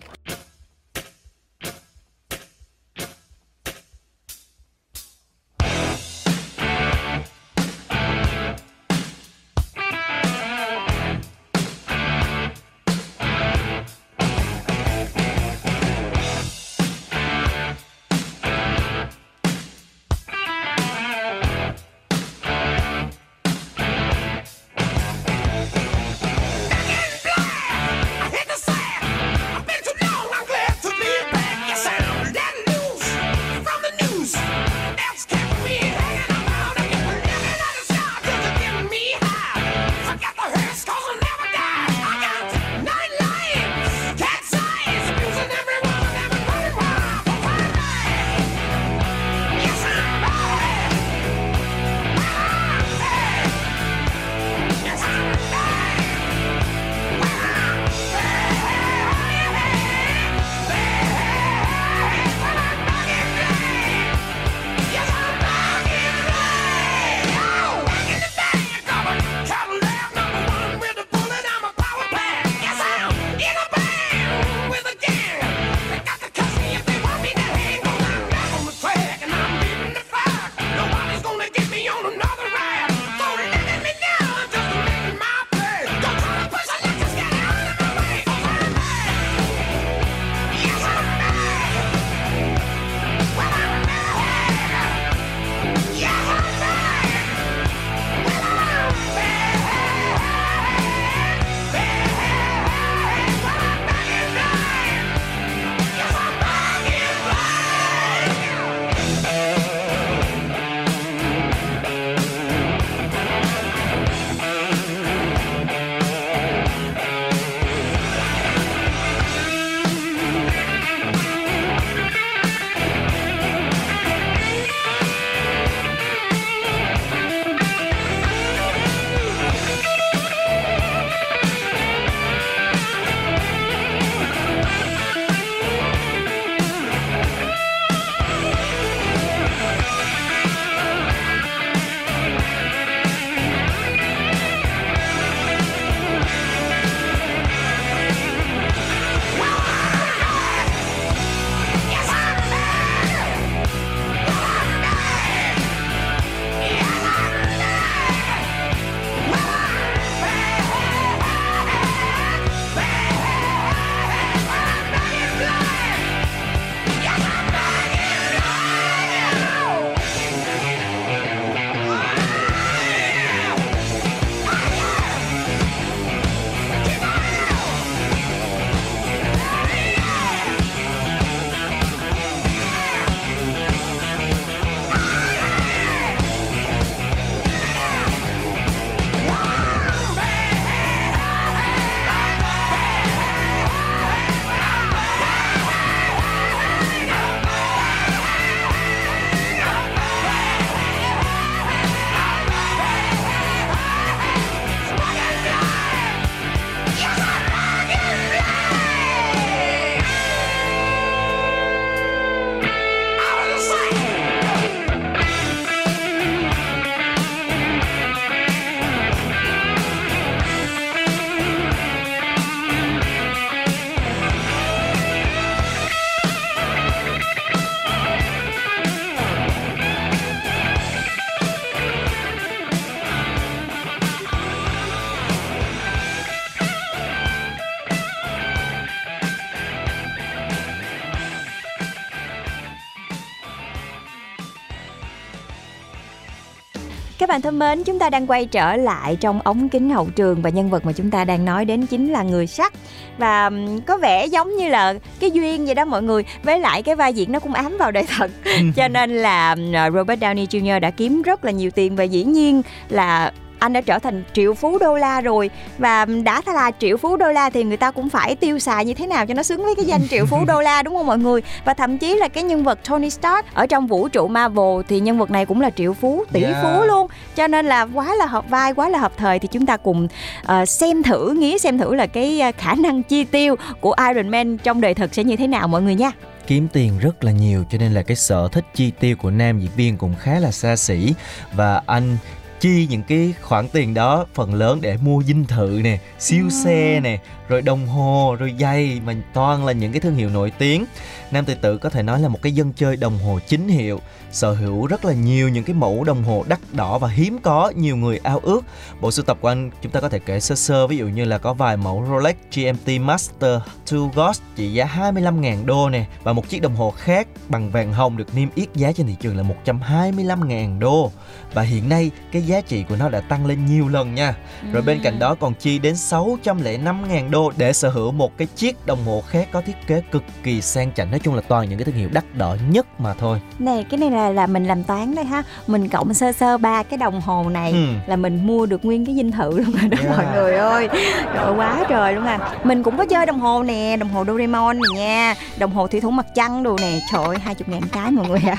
Bạn 247.37 247.41
thân 247.41 247.59
mến, 247.59 247.83
chúng 247.83 247.99
ta 247.99 248.09
đang 248.09 248.27
quay 248.27 248.45
trở 248.45 248.75
lại 248.75 249.17
trong 249.19 249.41
ống 249.41 249.69
kính 249.69 249.89
hậu 249.89 250.07
trường 250.15 250.41
và 250.41 250.49
nhân 250.49 250.69
vật 250.69 250.85
mà 250.85 250.91
chúng 250.91 251.11
ta 251.11 251.25
đang 251.25 251.45
nói 251.45 251.65
đến 251.65 251.85
chính 251.85 252.11
là 252.11 252.23
người 252.23 252.47
sắt 252.47 252.73
và 253.17 253.51
có 253.85 253.97
vẻ 253.97 254.25
giống 254.25 254.55
như 254.57 254.69
là 254.69 254.93
cái 255.19 255.31
duyên 255.31 255.65
vậy 255.65 255.75
đó 255.75 255.85
mọi 255.85 256.03
người 256.03 256.23
với 256.43 256.59
lại 256.59 256.83
cái 256.83 256.95
vai 256.95 257.13
diễn 257.13 257.31
nó 257.31 257.39
cũng 257.39 257.53
ám 257.53 257.77
vào 257.77 257.91
đời 257.91 258.05
thật 258.17 258.31
cho 258.75 258.87
nên 258.87 259.17
là 259.17 259.55
Robert 259.93 260.19
Downey 260.19 260.45
Jr. 260.45 260.79
đã 260.79 260.91
kiếm 260.91 261.21
rất 261.21 261.45
là 261.45 261.51
nhiều 261.51 261.71
tiền 261.71 261.95
và 261.95 262.03
dĩ 262.03 262.23
nhiên 262.23 262.61
là 262.89 263.31
anh 263.59 263.73
đã 263.73 263.81
trở 263.81 263.99
thành 263.99 264.23
triệu 264.33 264.53
phú 264.53 264.77
đô 264.77 264.95
la 264.95 265.21
rồi. 265.21 265.49
Và 265.77 266.05
đã 266.05 266.41
là 266.45 266.71
triệu 266.79 266.97
phú 266.97 267.17
đô 267.17 267.31
la 267.31 267.49
thì 267.49 267.63
người 267.63 267.77
ta 267.77 267.91
cũng 267.91 268.09
phải 268.09 268.35
tiêu 268.35 268.59
xài 268.59 268.85
như 268.85 268.93
thế 268.93 269.07
nào 269.07 269.25
cho 269.25 269.33
nó 269.33 269.43
xứng 269.43 269.63
với 269.63 269.75
cái 269.75 269.85
danh 269.85 270.07
triệu 270.07 270.25
phú 270.25 270.37
đô 270.47 270.61
la 270.61 270.83
đúng 270.83 270.95
không 270.95 271.07
mọi 271.07 271.17
người? 271.17 271.41
Và 271.65 271.73
thậm 271.73 271.97
chí 271.97 272.15
là 272.15 272.27
cái 272.27 272.43
nhân 272.43 272.63
vật 272.63 272.79
Tony 272.89 273.09
Stark 273.09 273.53
ở 273.53 273.65
trong 273.65 273.87
vũ 273.87 274.07
trụ 274.07 274.27
Marvel 274.27 274.81
thì 274.87 274.99
nhân 274.99 275.17
vật 275.17 275.31
này 275.31 275.45
cũng 275.45 275.61
là 275.61 275.69
triệu 275.69 275.93
phú 275.93 276.23
tỷ 276.31 276.43
yeah. 276.43 276.63
phú 276.63 276.83
luôn. 276.83 277.07
Cho 277.35 277.47
nên 277.47 277.65
là 277.65 277.87
quá 277.93 278.15
là 278.15 278.25
hợp 278.25 278.49
vai 278.49 278.73
quá 278.73 278.89
là 278.89 278.99
hợp 278.99 279.11
thời 279.17 279.39
thì 279.39 279.47
chúng 279.51 279.65
ta 279.65 279.77
cùng 279.77 280.07
uh, 280.43 280.69
xem 280.69 281.03
thử 281.03 281.33
nghĩ 281.33 281.57
xem 281.57 281.77
thử 281.77 281.95
là 281.95 282.07
cái 282.07 282.39
ờ, 282.39 282.51
khả 282.57 282.75
năng 282.75 283.03
chi 283.03 283.23
tiêu 283.23 283.55
của 283.81 283.95
Iron 284.07 284.29
Man 284.29 284.57
trong 284.57 284.81
đời 284.81 284.93
thực 284.93 285.13
sẽ 285.13 285.23
như 285.23 285.35
thế 285.35 285.47
nào 285.47 285.67
mọi 285.67 285.81
người 285.81 285.95
nha. 285.95 286.11
Kiếm 286.47 286.67
tiền 286.73 286.99
rất 286.99 287.23
là 287.23 287.31
nhiều 287.31 287.63
cho 287.69 287.77
nên 287.77 287.93
là 287.93 288.01
cái 288.01 288.17
sở 288.17 288.47
thích 288.51 288.65
chi 288.75 288.91
tiêu 288.99 289.15
của 289.15 289.31
nam 289.31 289.59
diễn 289.59 289.71
viên 289.75 289.97
cũng 289.97 290.15
khá 290.19 290.39
là 290.39 290.51
xa 290.51 290.75
xỉ. 290.75 291.13
Và 291.53 291.81
anh 291.85 292.17
chi 292.59 292.87
những 292.89 293.03
cái 293.03 293.33
khoản 293.41 293.67
tiền 293.67 293.93
đó 293.93 294.25
phần 294.33 294.53
lớn 294.53 294.81
để 294.81 294.97
mua 294.97 295.23
dinh 295.23 295.45
thự 295.45 295.79
nè 295.83 295.99
siêu 296.19 296.49
xe 296.49 296.99
nè 296.99 297.19
rồi 297.49 297.61
đồng 297.61 297.87
hồ 297.87 298.35
rồi 298.39 298.55
giày 298.59 299.01
mà 299.05 299.13
toàn 299.33 299.65
là 299.65 299.73
những 299.73 299.91
cái 299.91 299.99
thương 299.99 300.15
hiệu 300.15 300.29
nổi 300.29 300.51
tiếng. 300.57 300.85
Nam 301.31 301.45
tự 301.45 301.55
tử 301.55 301.77
có 301.77 301.89
thể 301.89 302.03
nói 302.03 302.19
là 302.19 302.27
một 302.27 302.39
cái 302.41 302.51
dân 302.51 302.73
chơi 302.75 302.95
đồng 302.95 303.17
hồ 303.17 303.39
chính 303.47 303.67
hiệu 303.67 303.99
sở 304.31 304.53
hữu 304.53 304.87
rất 304.87 305.05
là 305.05 305.13
nhiều 305.13 305.49
những 305.49 305.63
cái 305.63 305.73
mẫu 305.73 306.03
đồng 306.03 306.23
hồ 306.23 306.43
đắt 306.47 306.59
đỏ 306.73 306.97
và 306.97 307.07
hiếm 307.07 307.37
có 307.43 307.71
nhiều 307.75 307.97
người 307.97 308.19
ao 308.23 308.39
ước. 308.39 308.61
Bộ 309.01 309.11
sưu 309.11 309.25
tập 309.25 309.37
của 309.41 309.47
anh 309.47 309.71
chúng 309.81 309.91
ta 309.91 310.01
có 310.01 310.09
thể 310.09 310.19
kể 310.19 310.39
sơ 310.39 310.55
sơ 310.55 310.87
ví 310.87 310.97
dụ 310.97 311.07
như 311.07 311.25
là 311.25 311.37
có 311.37 311.53
vài 311.53 311.77
mẫu 311.77 312.05
Rolex 312.09 312.35
GMT 312.55 313.01
Master 313.01 313.59
2 313.91 313.99
Ghost 314.15 314.41
trị 314.55 314.73
giá 314.73 314.85
25.000 314.85 315.65
đô 315.65 315.89
nè 315.89 316.05
và 316.23 316.33
một 316.33 316.49
chiếc 316.49 316.61
đồng 316.61 316.75
hồ 316.75 316.91
khác 316.91 317.27
bằng 317.49 317.71
vàng 317.71 317.93
hồng 317.93 318.17
được 318.17 318.35
niêm 318.35 318.49
yết 318.55 318.73
giá 318.75 318.91
trên 318.91 319.07
thị 319.07 319.15
trường 319.19 319.37
là 319.37 319.43
125.000 319.65 320.79
đô. 320.79 321.11
Và 321.53 321.61
hiện 321.61 321.89
nay 321.89 322.11
cái 322.31 322.41
giá 322.41 322.61
trị 322.61 322.83
của 322.89 322.95
nó 322.95 323.09
đã 323.09 323.21
tăng 323.21 323.45
lên 323.45 323.65
nhiều 323.65 323.87
lần 323.87 324.15
nha. 324.15 324.35
Rồi 324.71 324.81
bên 324.81 324.99
cạnh 325.03 325.19
đó 325.19 325.35
còn 325.35 325.53
chi 325.53 325.79
đến 325.79 325.93
605.000 325.93 327.29
đô 327.29 327.36
để 327.57 327.73
sở 327.73 327.89
hữu 327.89 328.11
một 328.11 328.37
cái 328.37 328.47
chiếc 328.55 328.85
đồng 328.85 329.05
hồ 329.05 329.23
khác 329.27 329.47
có 329.51 329.61
thiết 329.61 329.87
kế 329.87 330.01
cực 330.11 330.23
kỳ 330.43 330.61
sang 330.61 330.91
chảnh. 330.93 331.11
Nói 331.11 331.19
chung 331.19 331.35
là 331.35 331.41
toàn 331.47 331.69
những 331.69 331.79
cái 331.79 331.85
thương 331.85 331.95
hiệu 331.95 332.09
đắt 332.11 332.23
đỏ 332.35 332.55
nhất 332.69 332.99
mà 332.99 333.13
thôi. 333.13 333.41
Này 333.59 333.85
cái 333.89 333.99
này 333.99 334.11
là 334.11 334.29
là 334.29 334.47
mình 334.47 334.65
làm 334.65 334.83
toán 334.83 335.15
đây 335.15 335.25
ha. 335.25 335.43
Mình 335.67 335.89
cộng 335.89 336.13
sơ 336.13 336.31
sơ 336.31 336.57
ba 336.57 336.83
cái 336.83 336.97
đồng 336.97 337.21
hồ 337.21 337.49
này 337.49 337.71
ừ. 337.71 337.87
là 338.07 338.15
mình 338.15 338.47
mua 338.47 338.65
được 338.65 338.85
nguyên 338.85 339.05
cái 339.05 339.15
dinh 339.15 339.31
thự 339.31 339.57
luôn 339.57 339.71
rồi 339.71 339.89
đó 339.89 339.97
yeah. 340.03 340.17
mọi 340.17 340.25
người 340.35 340.55
ơi. 340.55 340.89
Trời 341.33 341.55
quá 341.55 341.85
trời 341.89 342.13
luôn 342.13 342.25
à. 342.25 342.55
Mình 342.63 342.83
cũng 342.83 342.97
có 342.97 343.05
chơi 343.05 343.25
đồng 343.25 343.39
hồ 343.39 343.63
nè 343.63 343.97
đồng 343.99 344.09
hồ 344.09 344.25
Doraemon 344.25 344.77
này 344.77 345.03
nha 345.03 345.35
đồng 345.57 345.73
hồ 345.73 345.87
thủy 345.87 346.01
thủ 346.01 346.11
mặt 346.11 346.25
trăng 346.35 346.63
đồ 346.63 346.75
nè. 346.81 346.99
Trời 347.11 347.23
ơi 347.25 347.37
hai 347.43 347.55
chục 347.55 347.69
ngàn 347.69 347.81
cái 347.91 348.11
mọi 348.11 348.29
người 348.29 348.39
à 348.39 348.57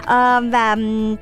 uh, 0.00 0.52
và 0.52 0.76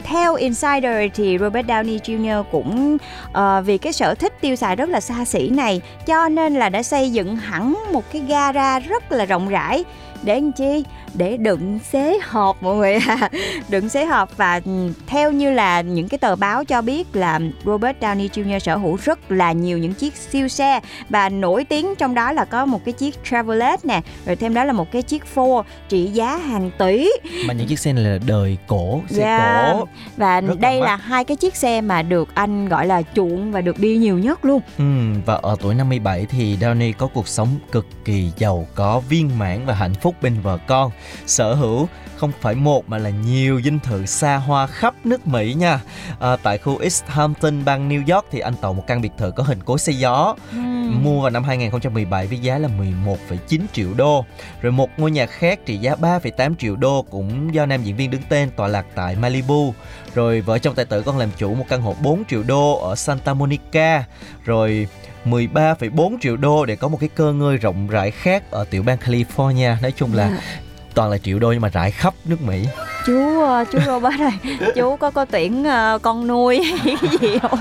theo 0.04 0.35
Insider 0.35 1.11
thì 1.14 1.38
Robert 1.38 1.66
Downey 1.66 1.99
Jr. 1.99 2.42
cũng 2.42 2.97
uh, 3.30 3.64
vì 3.64 3.78
cái 3.78 3.92
sở 3.92 4.14
thích 4.14 4.33
tiêu 4.40 4.57
xài 4.57 4.76
rất 4.76 4.88
là 4.88 5.00
xa 5.00 5.25
xỉ 5.25 5.49
này 5.49 5.80
cho 6.07 6.28
nên 6.28 6.54
là 6.54 6.68
đã 6.68 6.83
xây 6.83 7.12
dựng 7.12 7.37
hẳn 7.37 7.75
một 7.92 8.04
cái 8.12 8.23
gara 8.28 8.78
rất 8.78 9.12
là 9.12 9.25
rộng 9.25 9.49
rãi 9.49 9.85
để 10.23 10.35
làm 10.35 10.52
chi 10.52 10.85
để 11.14 11.36
đựng 11.36 11.78
xế 11.92 12.18
hộp 12.22 12.62
mọi 12.62 12.76
người 12.76 12.94
à. 12.94 13.30
đựng 13.68 13.88
xế 13.88 14.04
hộp 14.04 14.36
và 14.36 14.60
ừ, 14.64 14.92
theo 15.06 15.32
như 15.32 15.50
là 15.50 15.80
những 15.80 16.08
cái 16.08 16.18
tờ 16.18 16.36
báo 16.36 16.64
cho 16.64 16.82
biết 16.82 17.16
là 17.16 17.40
Robert 17.64 17.98
Downey 18.00 18.28
Jr. 18.28 18.58
sở 18.58 18.76
hữu 18.76 18.98
rất 19.04 19.30
là 19.30 19.52
nhiều 19.52 19.78
những 19.78 19.94
chiếc 19.94 20.16
siêu 20.16 20.48
xe 20.48 20.80
và 21.08 21.28
nổi 21.28 21.64
tiếng 21.64 21.94
trong 21.94 22.14
đó 22.14 22.32
là 22.32 22.44
có 22.44 22.66
một 22.66 22.84
cái 22.84 22.92
chiếc 22.92 23.24
Chevrolet 23.24 23.84
nè 23.84 24.00
rồi 24.26 24.36
thêm 24.36 24.54
đó 24.54 24.64
là 24.64 24.72
một 24.72 24.92
cái 24.92 25.02
chiếc 25.02 25.22
Ford 25.34 25.62
trị 25.88 26.06
giá 26.06 26.36
hàng 26.36 26.70
tỷ 26.78 27.10
mà 27.46 27.54
những 27.54 27.66
chiếc 27.66 27.78
xe 27.78 27.92
này 27.92 28.04
là 28.04 28.18
đời 28.26 28.56
cổ 28.66 29.00
xe 29.08 29.22
yeah. 29.22 29.72
cổ 29.72 29.88
và 30.16 30.40
rất 30.40 30.60
đây 30.60 30.80
là, 30.80 30.86
là 30.86 30.96
hai 30.96 31.24
cái 31.24 31.36
chiếc 31.36 31.56
xe 31.56 31.80
mà 31.80 32.02
được 32.02 32.28
anh 32.34 32.68
gọi 32.68 32.86
là 32.86 33.02
chuộng 33.14 33.52
và 33.52 33.60
được 33.60 33.78
đi 33.78 33.96
nhiều 33.96 34.18
nhất 34.18 34.44
luôn 34.44 34.60
ừ, 34.78 34.84
và 35.26 35.34
ở 35.34 35.56
tuổi 35.60 35.74
57 35.74 36.26
thì 36.30 36.56
Downey 36.56 36.92
có 36.98 37.06
cuộc 37.06 37.28
sống 37.28 37.48
cực 37.72 37.86
kỳ 38.04 38.30
giàu 38.36 38.66
có 38.74 39.00
viên 39.08 39.38
mãn 39.38 39.66
và 39.66 39.74
hạnh 39.74 39.94
phúc 39.94 40.14
bên 40.22 40.40
vợ 40.42 40.58
con 40.66 40.90
sở 41.26 41.55
hữu 41.55 41.88
không 42.19 42.33
phải 42.40 42.55
một 42.55 42.88
mà 42.88 42.99
là 42.99 43.11
nhiều 43.11 43.61
dinh 43.64 43.81
thự 43.81 44.07
xa 44.07 44.37
hoa 44.37 44.67
khắp 44.67 44.95
nước 45.05 45.26
Mỹ 45.26 45.55
nha. 45.55 45.81
À, 46.21 46.37
tại 46.37 46.59
khu 46.59 46.78
East 46.78 47.05
Hampton, 47.07 47.64
bang 47.64 47.88
New 47.88 48.14
York 48.14 48.26
thì 48.31 48.38
anh 48.38 48.55
tậu 48.61 48.73
một 48.73 48.85
căn 48.87 49.00
biệt 49.00 49.12
thự 49.19 49.31
có 49.31 49.43
hình 49.43 49.62
cối 49.62 49.78
xay 49.78 49.99
gió. 49.99 50.37
Uhm. 50.57 51.05
Mua 51.05 51.21
vào 51.21 51.31
năm 51.31 51.45
2017 51.45 52.26
với 52.26 52.38
giá 52.38 52.59
là 52.59 52.69
11,9 52.69 53.61
triệu 53.73 53.95
đô. 53.95 54.25
Rồi 54.62 54.73
một 54.73 54.90
ngôi 54.97 55.11
nhà 55.11 55.26
khác 55.26 55.59
trị 55.67 55.76
giá 55.76 55.95
3,8 55.95 56.55
triệu 56.55 56.76
đô 56.76 57.02
cũng 57.11 57.55
do 57.55 57.67
nam 57.67 57.83
diễn 57.83 57.97
viên 57.97 58.11
đứng 58.11 58.23
tên 58.28 58.50
tọa 58.57 58.69
lạc 58.69 58.87
tại 58.95 59.17
Malibu. 59.17 59.75
Rồi 60.14 60.40
vợ 60.40 60.59
chồng 60.59 60.75
tài 60.75 60.85
tử 60.85 61.02
còn 61.02 61.19
làm 61.19 61.28
chủ 61.38 61.55
một 61.55 61.64
căn 61.69 61.83
hộ 61.83 61.97
4 62.02 62.25
triệu 62.25 62.43
đô 62.43 62.88
ở 62.88 62.95
Santa 62.97 63.35
Monica. 63.35 64.05
Rồi 64.45 64.88
13,4 65.25 66.17
triệu 66.21 66.37
đô 66.37 66.64
để 66.64 66.76
có 66.76 66.88
một 66.88 66.99
cái 67.00 67.09
cơ 67.14 67.33
ngơi 67.33 67.57
rộng 67.57 67.88
rãi 67.88 68.11
khác 68.11 68.50
ở 68.50 68.64
tiểu 68.64 68.83
bang 68.83 68.99
California. 68.99 69.81
Nói 69.83 69.93
chung 69.97 70.14
là 70.14 70.28
dạ 70.28 70.67
toàn 70.95 71.11
là 71.11 71.18
triệu 71.18 71.38
đô 71.38 71.52
nhưng 71.52 71.61
mà 71.61 71.68
rải 71.68 71.90
khắp 71.90 72.14
nước 72.25 72.42
Mỹ. 72.42 72.64
Chú 73.07 73.42
ờ, 73.42 73.64
chú 73.73 73.78
Robert 73.87 74.21
ơi 74.21 74.57
chú 74.75 74.97
có 74.97 75.11
có 75.11 75.25
tuyển 75.25 75.62
uh, 75.62 76.02
con 76.02 76.26
nuôi 76.26 76.61
cái 76.85 76.97
gì 77.21 77.38
không? 77.42 77.59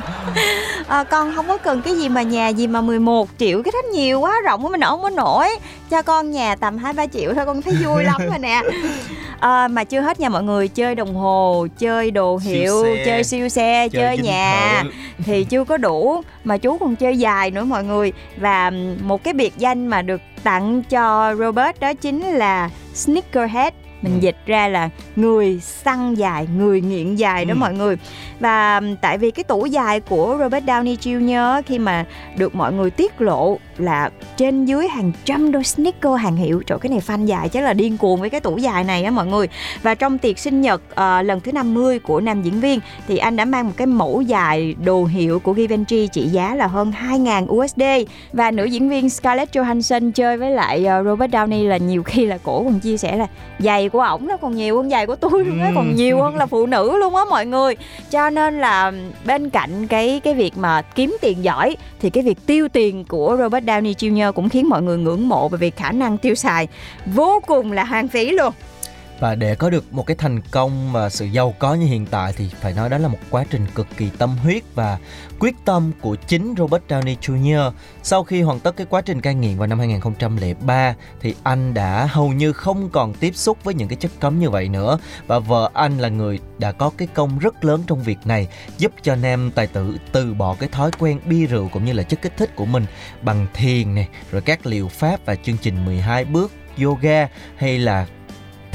À, 0.88 1.04
con 1.04 1.36
không 1.36 1.48
có 1.48 1.58
cần 1.58 1.82
cái 1.82 1.98
gì 1.98 2.10
mà 2.10 2.22
nhà 2.22 2.48
gì 2.48 2.68
mà 2.68 2.82
11 2.82 3.30
triệu 3.38 3.64
cái 3.64 3.72
đó 3.72 3.90
nhiều 3.94 4.20
quá 4.20 4.42
rộng 4.46 4.66
quá 4.66 4.70
mình 4.70 4.82
không 4.82 5.02
có 5.02 5.10
nổi. 5.10 5.48
Cho 5.90 6.02
con 6.02 6.32
nhà 6.32 6.56
tầm 6.56 6.78
hai 6.78 6.94
ba 6.94 7.08
triệu 7.08 7.34
thôi 7.34 7.46
con 7.46 7.62
thấy 7.62 7.74
vui 7.86 8.04
lắm 8.04 8.22
rồi 8.30 8.40
nè. 8.40 8.62
À, 9.40 9.68
mà 9.68 9.84
chưa 9.84 10.02
hết 10.02 10.20
nha 10.20 10.30
mọi 10.30 10.44
người 10.44 10.68
chơi 10.68 10.96
đồng 10.96 11.16
hồ 11.16 11.68
chơi 11.78 12.12
đồ 12.12 12.38
hiệu 12.38 12.84
siêu 12.84 12.98
chơi 13.06 13.24
siêu 13.24 13.50
xe 13.50 13.90
chơi, 13.90 14.04
chơi 14.04 14.18
nhà 14.18 14.84
thợ. 14.84 14.90
thì 15.24 15.44
chưa 15.44 15.64
có 15.64 15.78
đủ 15.78 16.22
mà 16.44 16.58
chú 16.58 16.78
còn 16.78 16.96
chơi 16.96 17.18
dài 17.18 17.52
nữa 17.52 17.64
mọi 17.64 17.84
người. 17.84 18.14
Và 18.38 18.72
một 19.04 19.24
cái 19.24 19.34
biệt 19.34 19.54
danh 19.58 19.88
mà 19.88 20.02
được 20.02 20.22
tặng 20.44 20.84
cho 20.84 21.36
Robert 21.36 21.80
đó 21.80 21.94
chính 21.94 22.22
là 22.22 22.70
Sneakerhead 22.98 23.74
mình 24.02 24.14
ừ. 24.14 24.20
dịch 24.20 24.38
ra 24.46 24.68
là 24.68 24.90
người 25.16 25.60
săn 25.60 26.14
dài 26.14 26.48
người 26.58 26.82
nghiện 26.82 27.16
dài 27.16 27.46
đó 27.46 27.54
ừ. 27.54 27.58
mọi 27.58 27.74
người 27.74 27.98
và 28.40 28.82
tại 29.02 29.18
vì 29.18 29.32
cái 29.32 29.44
tủ 29.44 29.66
dài 29.66 30.00
của 30.00 30.38
Robert 30.40 30.66
Downey 30.66 30.96
Jr. 30.96 31.62
khi 31.66 31.80
mà 31.80 32.06
được 32.38 32.56
mọi 32.56 32.74
người 32.74 32.90
tiết 32.90 33.22
lộ 33.22 33.58
là 33.80 34.10
trên 34.38 34.66
dưới 34.66 34.88
hàng 34.88 35.12
trăm 35.26 35.52
đôi 35.52 35.64
sneaker 35.64 36.14
hàng 36.20 36.36
hiệu. 36.36 36.64
Trời 36.68 36.78
cái 36.82 36.90
này 36.90 37.00
fan 37.08 37.26
dài 37.26 37.50
chắc 37.50 37.64
là 37.64 37.74
điên 37.74 37.98
cuồng 37.98 38.20
với 38.20 38.30
cái 38.30 38.40
tủ 38.40 38.58
dài 38.58 38.84
này 38.84 39.04
á 39.04 39.12
mọi 39.12 39.28
người. 39.28 39.48
Và 39.82 39.96
trong 39.96 40.18
tiệc 40.18 40.40
sinh 40.40 40.62
nhật 40.62 40.82
uh, 40.92 41.26
lần 41.26 41.40
thứ 41.40 41.52
50 41.52 42.00
của 42.00 42.20
nam 42.20 42.42
diễn 42.42 42.60
viên 42.60 42.80
thì 43.08 43.18
anh 43.18 43.36
đã 43.36 43.46
mang 43.46 43.68
một 43.68 43.74
cái 43.78 43.88
mẫu 43.88 44.22
dài 44.22 44.76
đồ 44.86 45.06
hiệu 45.06 45.40
của 45.40 45.54
Givenchy 45.54 46.08
trị 46.08 46.22
giá 46.22 46.56
là 46.56 46.68
hơn 46.68 46.94
2.000 47.10 47.46
USD 47.54 47.82
và 48.34 48.52
nữ 48.52 48.66
diễn 48.66 48.90
viên 48.90 49.10
Scarlett 49.10 49.56
Johansson 49.56 50.12
chơi 50.12 50.38
với 50.38 50.52
lại 50.52 50.86
uh, 51.00 51.06
Robert 51.06 51.32
Downey 51.32 51.68
là 51.68 51.78
nhiều 51.78 52.04
khi 52.04 52.26
là 52.26 52.38
cổ 52.44 52.64
còn 52.64 52.80
chia 52.80 52.98
sẻ 52.98 53.18
là 53.18 53.28
giày 53.60 53.90
của 53.90 54.02
ổng 54.02 54.28
nó 54.28 54.38
còn 54.38 54.56
nhiều 54.56 54.78
hơn 54.78 54.90
giày 54.90 55.08
của 55.08 55.16
tôi 55.16 55.46
luôn 55.46 55.62
á 55.62 55.72
còn 55.76 55.96
nhiều 55.96 56.22
hơn 56.22 56.36
là 56.36 56.46
phụ 56.46 56.66
nữ 56.66 56.98
luôn 56.98 57.16
á 57.16 57.26
mọi 57.30 57.46
người. 57.46 57.76
Cho 58.12 58.30
nên 58.30 58.60
là 58.60 58.92
bên 59.26 59.50
cạnh 59.50 59.88
cái 59.88 60.22
cái 60.24 60.34
việc 60.34 60.58
mà 60.58 60.82
kiếm 60.82 61.18
tiền 61.22 61.44
giỏi 61.44 61.76
thì 62.00 62.10
cái 62.10 62.24
việc 62.24 62.38
tiêu 62.46 62.68
tiền 62.68 63.06
của 63.06 63.38
Robert 63.40 63.66
Downey 63.68 63.94
Jr. 63.94 64.32
cũng 64.32 64.50
khiến 64.50 64.70
mọi 64.70 64.82
người 64.82 64.98
ngưỡng 64.98 65.30
mộ 65.30 65.50
về 65.50 65.58
việc 65.58 65.76
khả 65.76 65.92
năng 65.92 66.18
tiêu 66.18 66.36
xài 66.36 66.68
vô 67.06 67.42
cùng 67.48 67.72
là 67.72 67.84
hoang 67.84 68.08
phí 68.08 68.32
luôn 68.32 68.54
và 69.20 69.36
để 69.36 69.56
có 69.56 69.70
được 69.70 69.94
một 69.94 70.06
cái 70.06 70.16
thành 70.16 70.42
công 70.52 70.92
và 70.92 71.10
sự 71.10 71.26
giàu 71.26 71.54
có 71.60 71.74
như 71.76 71.86
hiện 71.86 72.06
tại 72.06 72.34
thì 72.38 72.50
phải 72.62 72.74
nói 72.74 72.90
đó 72.90 72.98
là 72.98 73.08
một 73.08 73.18
quá 73.30 73.46
trình 73.50 73.66
cực 73.76 73.88
kỳ 73.98 74.10
tâm 74.18 74.38
huyết 74.38 74.64
và 74.76 74.98
quyết 75.40 75.56
tâm 75.66 75.92
của 76.02 76.16
chính 76.16 76.56
Robert 76.58 76.84
Downey 76.88 77.16
Jr. 77.22 77.72
Sau 78.04 78.24
khi 78.24 78.42
hoàn 78.42 78.60
tất 78.60 78.76
cái 78.78 78.88
quá 78.90 79.02
trình 79.02 79.22
cai 79.22 79.36
nghiện 79.36 79.58
vào 79.58 79.68
năm 79.68 79.80
2003 79.80 80.96
thì 81.22 81.36
anh 81.44 81.74
đã 81.74 82.06
hầu 82.06 82.30
như 82.30 82.54
không 82.54 82.90
còn 82.90 83.14
tiếp 83.14 83.36
xúc 83.36 83.58
với 83.64 83.74
những 83.74 83.88
cái 83.88 83.98
chất 83.98 84.12
cấm 84.20 84.40
như 84.40 84.50
vậy 84.50 84.70
nữa 84.70 85.00
và 85.28 85.40
vợ 85.40 85.70
anh 85.74 85.98
là 85.98 86.10
người 86.10 86.40
đã 86.58 86.72
có 86.72 86.92
cái 86.98 87.08
công 87.14 87.40
rất 87.40 87.66
lớn 87.66 87.84
trong 87.88 88.04
việc 88.04 88.18
này, 88.26 88.48
giúp 88.78 88.92
cho 89.02 89.16
nam 89.16 89.52
tài 89.56 89.68
tử 89.68 89.98
từ 90.12 90.34
bỏ 90.34 90.56
cái 90.60 90.70
thói 90.70 90.92
quen 91.00 91.20
bia 91.26 91.46
rượu 91.46 91.70
cũng 91.74 91.86
như 91.86 91.94
là 91.94 92.04
chất 92.04 92.22
kích 92.22 92.38
thích 92.38 92.56
của 92.56 92.66
mình 92.66 92.86
bằng 93.22 93.48
thiền 93.54 93.96
này 93.96 94.08
rồi 94.32 94.42
các 94.42 94.66
liệu 94.66 94.88
pháp 94.88 95.26
và 95.26 95.36
chương 95.36 95.58
trình 95.58 95.86
12 95.86 96.26
bước 96.26 96.52
yoga 96.84 97.28
hay 97.58 97.80
là 97.80 98.08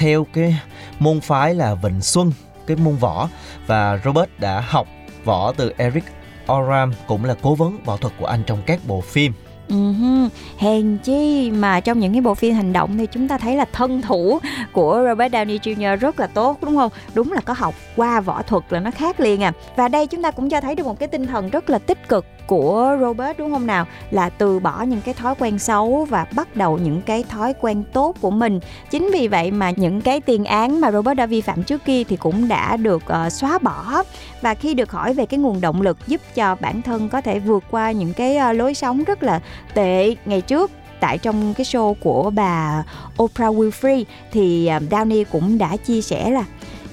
theo 0.03 0.27
cái 0.33 0.57
môn 0.99 1.21
phái 1.21 1.55
là 1.55 1.75
Vịnh 1.75 2.01
Xuân, 2.01 2.33
cái 2.67 2.77
môn 2.77 2.97
võ 2.97 3.29
và 3.67 4.01
Robert 4.05 4.31
đã 4.39 4.61
học 4.61 4.87
võ 5.25 5.53
từ 5.53 5.73
Eric 5.77 6.05
Oram 6.53 6.93
cũng 7.07 7.25
là 7.25 7.35
cố 7.43 7.55
vấn 7.55 7.79
võ 7.85 7.97
thuật 7.97 8.13
của 8.19 8.27
anh 8.27 8.43
trong 8.47 8.63
các 8.67 8.81
bộ 8.87 9.01
phim 9.01 9.33
Uh-huh. 9.69 10.29
Hèn 10.59 10.99
chi 10.99 11.51
mà 11.51 11.81
trong 11.81 12.01
những 12.01 12.13
cái 12.13 12.21
bộ 12.21 12.35
phim 12.35 12.55
hành 12.55 12.73
động 12.73 12.99
thì 12.99 13.07
chúng 13.07 13.29
ta 13.29 13.39
thấy 13.39 13.57
là 13.57 13.65
thân 13.73 14.03
thủ 14.03 14.39
của 14.73 15.05
Robert 15.09 15.35
Downey 15.35 15.59
Jr. 15.59 15.97
rất 15.97 16.21
là 16.21 16.27
tốt 16.27 16.59
đúng 16.63 16.77
không? 16.77 16.93
Đúng 17.15 17.33
là 17.33 17.41
có 17.41 17.55
học 17.59 17.75
qua 17.97 18.21
võ 18.21 18.43
thuật 18.43 18.63
là 18.71 18.81
nó 18.81 18.91
khác 18.91 19.21
liền 19.21 19.43
à. 19.43 19.53
Và 19.77 19.89
đây 19.89 20.07
chúng 20.07 20.23
ta 20.23 20.31
cũng 20.31 20.51
cho 20.51 20.61
thấy 20.61 20.75
được 20.75 20.87
một 20.87 20.99
cái 20.99 21.09
tinh 21.09 21.27
thần 21.27 21.51
rất 21.51 21.71
là 21.71 21.79
tích 21.79 22.09
cực 22.09 22.27
của 22.47 22.97
Robert 23.01 23.39
đúng 23.39 23.53
không 23.53 23.67
nào? 23.67 23.87
Là 24.11 24.29
từ 24.29 24.59
bỏ 24.59 24.83
những 24.83 25.01
cái 25.01 25.15
thói 25.15 25.35
quen 25.39 25.59
xấu 25.59 26.07
và 26.11 26.27
bắt 26.35 26.57
đầu 26.57 26.79
những 26.79 27.03
cái 27.03 27.25
thói 27.29 27.55
quen 27.61 27.85
tốt 27.93 28.17
của 28.21 28.31
mình. 28.31 28.61
Chính 28.91 29.11
vì 29.13 29.29
vậy 29.29 29.51
mà 29.51 29.71
những 29.71 30.01
cái 30.01 30.21
tiền 30.21 30.45
án 30.45 30.81
mà 30.81 30.93
Robert 30.93 31.17
đã 31.17 31.27
vi 31.27 31.41
phạm 31.41 31.63
trước 31.63 31.85
kia 31.85 32.05
thì 32.05 32.17
cũng 32.17 32.49
đã 32.49 32.77
được 32.77 33.03
uh, 33.27 33.33
xóa 33.33 33.59
bỏ. 33.59 34.03
Và 34.41 34.55
khi 34.55 34.75
được 34.75 34.93
hỏi 34.93 35.15
về 35.15 35.27
cái 35.27 35.41
nguồn 35.41 35.61
động 35.61 35.83
lực 35.83 35.99
giúp 36.07 36.21
cho 36.35 36.57
bản 36.61 36.83
thân 36.83 37.09
có 37.09 37.21
thể 37.21 37.39
vượt 37.39 37.65
qua 37.71 37.93
những 37.93 38.13
cái 38.13 38.39
uh, 38.51 38.57
lối 38.57 38.75
sống 38.75 39.05
rất 39.05 39.23
là 39.23 39.41
tệ 39.75 40.15
ngày 40.25 40.41
trước 40.41 40.71
tại 41.03 41.19
trong 41.19 41.55
cái 41.55 41.65
show 41.65 41.95
của 41.95 42.31
bà 42.31 42.85
Oprah 43.23 43.55
Winfrey 43.55 44.05
thì 44.33 44.67
ờ, 44.67 44.77
uh, 44.77 44.83
Downey 44.83 45.25
cũng 45.33 45.59
đã 45.59 45.77
chia 45.77 46.03
sẻ 46.03 46.31
là 46.31 46.45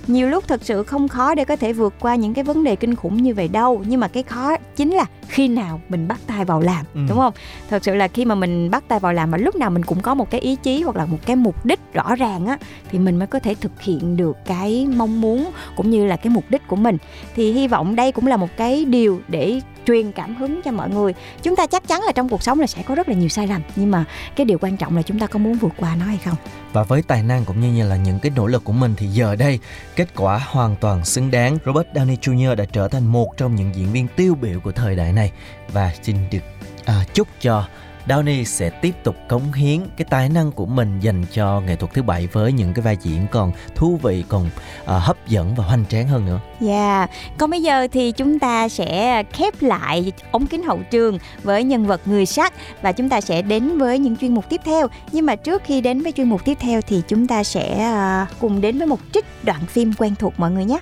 nhiều 0.10 0.28
lúc 0.28 0.48
thật 0.48 0.62
sự 0.63 0.84
không 0.84 1.08
khó 1.08 1.36
để 1.36 1.46
có 1.46 1.56
thể 1.56 1.74
vượt 1.74 1.94
qua 2.00 2.16
những 2.16 2.34
cái 2.34 2.44
vấn 2.44 2.63
đề 2.63 2.75
kinh 2.75 2.96
khủng 2.96 3.24
như 3.24 3.34
vậy 3.34 3.48
đâu. 3.48 3.84
Nhưng 3.88 4.00
mà 4.00 4.08
cái 4.08 4.24
khó 4.24 4.56
chính 4.75 4.92
là 4.92 5.06
khi 5.28 5.48
nào 5.48 5.82
mình 5.89 6.08
bắt 6.08 6.20
tay 6.28 6.46
vào 6.46 6.62
làm 6.62 6.86
ừ. 6.94 7.00
đúng 7.10 7.18
không? 7.18 7.34
Thật 7.70 7.84
sự 7.84 7.96
là 7.96 8.08
khi 8.08 8.25
mà 8.25 8.36
mình 8.36 8.72
bắt 8.72 8.84
tay 8.88 9.00
vào 9.00 9.13
làm 9.13 9.32
mà 9.32 9.38
lúc 9.38 9.56
nào 9.56 9.70
mình 9.70 9.84
cũng 9.84 10.01
có 10.01 10.13
một 10.16 10.32
cái 10.32 10.42
ý 10.42 10.56
chí 10.56 10.82
hoặc 10.82 10.96
là 10.96 11.06
một 11.06 11.18
cái 11.25 11.36
mục 11.36 11.66
đích 11.66 11.80
rõ 11.94 12.16
ràng 12.16 12.46
á 12.46 12.58
thì 12.92 13.00
mình 13.00 13.20
mới 13.20 13.28
có 13.28 13.39
thể 13.39 13.56
thực 13.56 13.82
hiện 13.82 14.18
được 14.18 14.38
cái 14.46 14.88
mong 14.96 15.22
muốn 15.22 15.51
cũng 15.75 15.89
như 15.89 16.06
là 16.06 16.16
cái 16.16 16.34
mục 16.34 16.44
đích 16.50 16.68
của 16.68 16.75
mình. 16.75 16.98
Thì 17.36 17.51
hy 17.51 17.68
vọng 17.68 17.96
đây 17.96 18.12
cũng 18.12 18.28
là 18.28 18.38
một 18.38 18.50
cái 18.58 18.86
điều 18.86 19.22
để 19.28 19.62
truyền 19.89 20.12
cảm 20.12 20.36
hứng 20.36 20.62
cho 20.62 20.72
mọi 20.72 20.89
người. 20.89 21.13
Chúng 21.43 21.55
ta 21.55 21.67
chắc 21.67 21.88
chắn 21.88 22.01
là 22.05 22.12
trong 22.12 22.29
cuộc 22.29 22.43
sống 22.43 22.60
là 22.60 22.67
sẽ 22.67 22.84
có 22.84 22.96
rất 22.96 23.10
là 23.10 23.15
nhiều 23.15 23.29
sai 23.29 23.48
lầm 23.48 23.62
nhưng 23.75 23.91
mà 23.91 24.05
cái 24.36 24.46
điều 24.46 24.58
quan 24.62 24.77
trọng 24.77 24.96
là 24.96 25.01
chúng 25.01 25.19
ta 25.19 25.27
có 25.27 25.39
muốn 25.39 25.53
vượt 25.53 25.74
qua 25.77 25.96
nó 25.96 26.05
hay 26.05 26.17
không? 26.17 26.36
Và 26.74 26.84
với 26.84 27.01
tài 27.01 27.24
năng 27.24 27.46
cũng 27.46 27.60
như 27.75 27.89
là 27.89 27.96
những 27.96 28.19
cái 28.19 28.31
nỗ 28.36 28.48
lực 28.48 28.63
của 28.63 28.74
mình 28.74 28.93
thì 28.98 29.08
giờ 29.08 29.36
đây 29.36 29.60
kết 29.96 30.08
quả 30.15 30.41
hoàn 30.48 30.75
toàn 30.75 31.05
xứng 31.05 31.31
đáng. 31.31 31.58
Robert 31.65 31.88
Downey 31.93 32.17
Jr. 32.17 32.55
đã 32.55 32.65
trở 32.72 32.88
thành 32.88 33.05
một 33.05 33.38
trong 33.38 33.55
những 33.55 33.75
diễn 33.75 33.91
viên 33.91 34.08
tiêu 34.15 34.36
biểu 34.36 34.60
của 34.60 34.72
thời 34.72 34.96
đại 34.96 35.13
này. 35.13 35.31
Và 35.74 35.93
xin 36.03 36.15
được 36.31 36.43
à, 36.86 37.03
chúc 37.13 37.27
cho 37.41 37.65
Downey 38.08 38.44
sẽ 38.44 38.70
tiếp 38.70 38.96
tục 39.03 39.15
cống 39.29 39.53
hiến 39.53 39.79
cái 39.98 40.06
tài 40.10 40.29
năng 40.29 40.51
của 40.51 40.65
mình 40.65 41.00
dành 41.00 41.25
cho 41.34 41.62
nghệ 41.62 41.75
thuật 41.75 41.94
thứ 41.94 42.01
bảy 42.01 42.27
với 42.27 42.51
những 42.51 42.74
cái 42.74 42.84
vai 42.84 42.98
diễn 43.01 43.27
còn 43.32 43.51
thú 43.75 44.00
vị 44.03 44.24
còn 44.29 44.46
uh, 44.46 44.88
hấp 44.88 45.27
dẫn 45.27 45.56
và 45.56 45.63
hoành 45.63 45.86
tráng 45.86 46.08
hơn 46.08 46.25
nữa. 46.25 46.39
Dạ, 46.60 47.00
yeah. 47.00 47.10
còn 47.38 47.50
bây 47.50 47.62
giờ 47.62 47.88
thì 47.91 48.12
chúng 48.12 48.39
ta 48.39 48.70
sẽ 48.70 49.24
khép 49.34 49.53
lại 49.62 50.12
ống 50.31 50.48
kính 50.48 50.64
hậu 50.64 50.79
trường 50.92 51.18
với 51.44 51.64
nhân 51.64 51.85
vật 51.85 52.01
người 52.05 52.25
sắt 52.25 52.53
và 52.81 52.92
chúng 52.92 53.09
ta 53.09 53.22
sẽ 53.22 53.42
đến 53.42 53.77
với 53.77 54.00
những 54.00 54.18
chuyên 54.18 54.33
mục 54.33 54.50
tiếp 54.50 54.62
theo. 54.66 54.88
Nhưng 55.12 55.25
mà 55.25 55.35
trước 55.35 55.62
khi 55.66 55.81
đến 55.81 56.01
với 56.01 56.12
chuyên 56.12 56.29
mục 56.29 56.46
tiếp 56.46 56.57
theo 56.62 56.81
thì 56.81 57.01
chúng 57.07 57.27
ta 57.27 57.44
sẽ 57.44 57.92
uh, 58.24 58.40
cùng 58.40 58.62
đến 58.62 58.77
với 58.77 58.88
một 58.88 59.00
trích 59.14 59.25
đoạn 59.44 59.66
phim 59.66 59.94
quen 59.98 60.16
thuộc 60.16 60.33
mọi 60.38 60.51
người 60.51 60.66
nhé. 60.66 60.79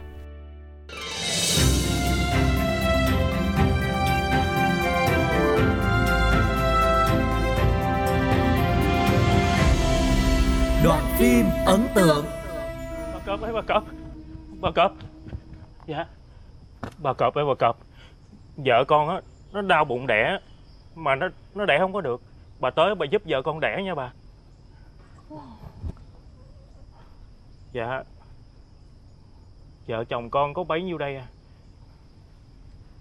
Đoạn 10.84 11.04
phim 11.18 11.46
ấn 11.66 11.88
tượng. 11.96 12.26
Bà 13.14 13.20
Cọp 13.26 13.42
ơi, 13.42 13.54
bà 13.54 13.62
Cọp. 13.62 13.84
Bà 14.62 14.72
Cọp. 14.72 14.92
Dạ. 15.88 16.06
Bà 16.98 17.14
Cọp 17.14 17.36
ơi, 17.36 17.46
bà 17.46 17.54
Cọp. 17.60 17.78
Vợ 18.58 18.84
con 18.88 19.10
á, 19.10 19.22
Nó 19.52 19.62
đau 19.62 19.86
bụng 19.86 20.08
đẻ, 20.08 20.40
Mà 20.96 21.16
nó 21.16 21.28
nó 21.56 21.66
đẻ 21.66 21.80
không 21.80 21.94
có 21.94 22.02
được. 22.02 22.22
Bà 22.60 22.70
tới 22.70 22.96
bà 22.96 23.06
giúp 23.06 23.22
vợ 23.26 23.42
con 23.42 23.60
đẻ 23.60 23.82
nha 23.84 23.96
bà. 23.96 24.12
Dạ. 27.74 28.04
Vợ 29.88 30.04
chồng 30.04 30.30
con 30.30 30.54
có 30.54 30.64
bấy 30.64 30.82
nhiêu 30.82 30.98
đây 30.98 31.16
à? 31.16 31.28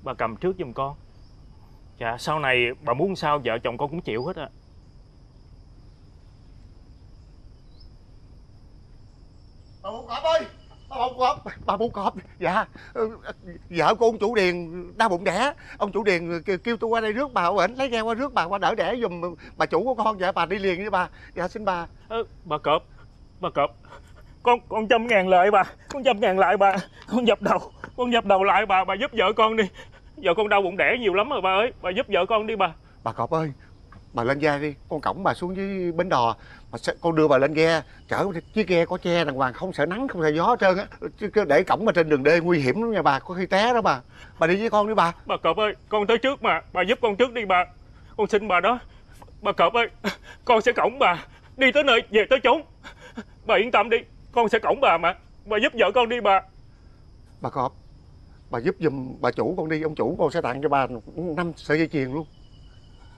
Bà 0.03 0.15
cầm 0.15 0.37
trước 0.37 0.57
giùm 0.59 0.73
con. 0.73 0.97
Dạ 1.99 2.17
sau 2.19 2.39
này 2.39 2.67
bà 2.85 2.95
muốn 2.95 3.17
sao 3.17 3.39
vợ 3.45 3.59
chồng 3.59 3.79
con 3.79 3.91
cũng 3.91 4.01
chịu 4.01 4.27
hết 4.27 4.37
à 4.37 4.49
bà 9.87 9.93
bụng 9.93 10.07
cọp 10.09 10.23
ơi 10.23 10.47
bà 10.89 10.97
bụng 10.97 11.19
cọp 11.19 11.45
bà 11.67 11.77
bụng 11.77 11.91
cọp. 11.91 12.15
Dạ 12.39 12.65
ừ, 12.95 13.19
vợ 13.71 13.95
của 13.95 14.07
ông 14.07 14.19
chủ 14.19 14.35
điền 14.35 14.85
đau 14.97 15.09
bụng 15.09 15.25
đẻ. 15.25 15.53
Ông 15.79 15.93
chủ 15.93 16.05
điền 16.05 16.43
kêu 16.65 16.77
tôi 16.77 16.91
qua 16.91 17.01
đây 17.01 17.13
rước 17.13 17.33
bà 17.33 17.49
ảnh 17.59 17.75
lấy 17.75 17.89
ghe 17.89 18.01
qua 18.01 18.15
rước 18.15 18.35
bà 18.35 18.45
qua 18.45 18.59
đỡ 18.59 18.75
đẻ 18.75 18.95
giùm 19.03 19.35
bà 19.57 19.67
chủ 19.67 19.85
của 19.85 20.05
con. 20.05 20.21
Dạ 20.21 20.33
bà 20.33 20.47
đi 20.47 20.59
liền 20.59 20.81
với 20.81 20.91
bà. 20.91 21.09
Dạ 21.35 21.49
xin 21.49 21.65
bà. 21.65 21.87
Ừ, 22.09 22.27
bà 22.45 22.59
cọp 22.59 22.83
bà 23.41 23.51
cọp. 23.51 23.71
Con 24.43 24.59
con 24.69 24.89
trăm 24.89 25.07
ngàn 25.07 25.29
lại 25.29 25.51
bà 25.51 25.63
con 25.89 26.05
trăm 26.05 26.21
ngàn 26.21 26.39
lại 26.39 26.57
bà 26.57 26.77
con 27.09 27.27
dập 27.27 27.43
đầu 27.43 27.59
con 27.97 28.13
dập 28.13 28.25
đầu 28.25 28.45
lại 28.45 28.67
bà 28.67 28.85
bà 28.85 28.95
giúp 28.95 29.11
vợ 29.13 29.33
con 29.37 29.57
đi. 29.57 29.65
Vợ 30.17 30.35
con 30.37 30.49
đau 30.49 30.63
bụng 30.63 30.77
đẻ 30.77 30.97
nhiều 31.01 31.15
lắm 31.15 31.29
rồi 31.31 31.41
bà 31.41 31.51
ơi 31.51 31.73
bà 31.83 31.91
giúp 31.91 32.07
vợ 32.09 32.27
con 32.29 32.47
đi 32.47 32.57
bà. 32.57 32.73
Bà 33.05 33.13
cọp 33.13 33.31
ơi 33.31 33.53
bà 34.13 34.25
lên 34.25 34.39
ghe 34.39 34.59
đi 34.59 34.75
con 34.89 35.01
cổng 35.01 35.23
bà 35.23 35.35
xuống 35.35 35.57
dưới 35.57 35.93
bến 35.93 36.09
đò 36.09 36.37
mà 36.87 36.95
con 37.01 37.15
đưa 37.15 37.29
bà 37.29 37.39
lên 37.39 37.55
ghe. 37.55 37.83
Chở 38.09 38.27
chiếc 38.55 38.69
ghe 38.69 38.85
có 38.85 38.99
che 38.99 39.25
đàng 39.25 39.35
hoàng 39.35 39.53
không 39.53 39.73
sợ 39.73 39.87
nắng 39.87 40.09
không 40.09 40.23
sợ 40.23 40.29
gió 40.29 40.45
hết 40.45 40.57
trơn 40.61 40.79
á. 40.79 40.87
Chứ 41.19 41.45
để 41.45 41.63
cổng 41.63 41.85
mà 41.85 41.93
trên 41.93 42.09
đường 42.09 42.23
đê 42.23 42.41
nguy 42.41 42.59
hiểm 42.59 42.83
lắm 42.83 42.93
nha 42.93 43.03
bà 43.03 43.19
có 43.19 43.35
khi 43.35 43.47
té 43.47 43.73
đó 43.75 43.81
bà. 43.81 44.01
Bà 44.39 44.47
đi 44.47 44.57
với 44.57 44.71
con 44.71 44.89
đi 44.89 44.95
bà. 44.95 45.13
Bà 45.27 45.37
cọp 45.37 45.57
ơi 45.57 45.75
con 45.89 46.07
tới 46.07 46.19
trước 46.19 46.43
mà 46.43 46.63
bà 46.73 46.83
giúp 46.83 46.99
con 47.03 47.17
trước 47.17 47.33
đi 47.33 47.45
bà. 47.45 47.65
Con 48.17 48.27
xin 48.27 48.49
bà 48.49 48.61
đó. 48.61 48.79
Bà 49.43 49.53
cọp 49.53 49.75
ơi 49.75 49.89
con 50.45 50.63
sẽ 50.63 50.73
cổng 50.73 50.99
bà. 50.99 51.25
Đi 51.57 51.73
tới 51.73 51.85
nơi 51.85 52.03
về 52.11 52.25
tới 52.31 52.41
chốn. 52.43 52.63
Bà 53.47 53.55
yên 53.57 53.71
tâm 53.71 53.91
đi 53.91 53.99
con 54.33 54.49
sẽ 54.49 54.59
cổng 54.59 54.81
bà 54.81 54.99
mà. 54.99 55.15
Bà 55.45 55.57
giúp 55.63 55.73
vợ 55.79 55.91
con 55.95 56.09
đi 56.09 56.21
bà. 56.21 56.43
Bà 57.41 57.51
cọp 57.51 57.73
bà 58.51 58.59
giúp 58.59 58.75
giùm 58.81 59.15
bà 59.21 59.31
chủ 59.31 59.55
con 59.57 59.69
đi. 59.69 59.83
Ông 59.83 59.95
chủ 59.95 60.17
con 60.19 60.31
sẽ 60.31 60.41
tặng 60.41 60.63
cho 60.63 60.69
bà 60.69 60.87
năm 61.37 61.53
sợi 61.57 61.79
dây 61.79 61.89
chuyền 61.89 62.13
luôn 62.13 62.27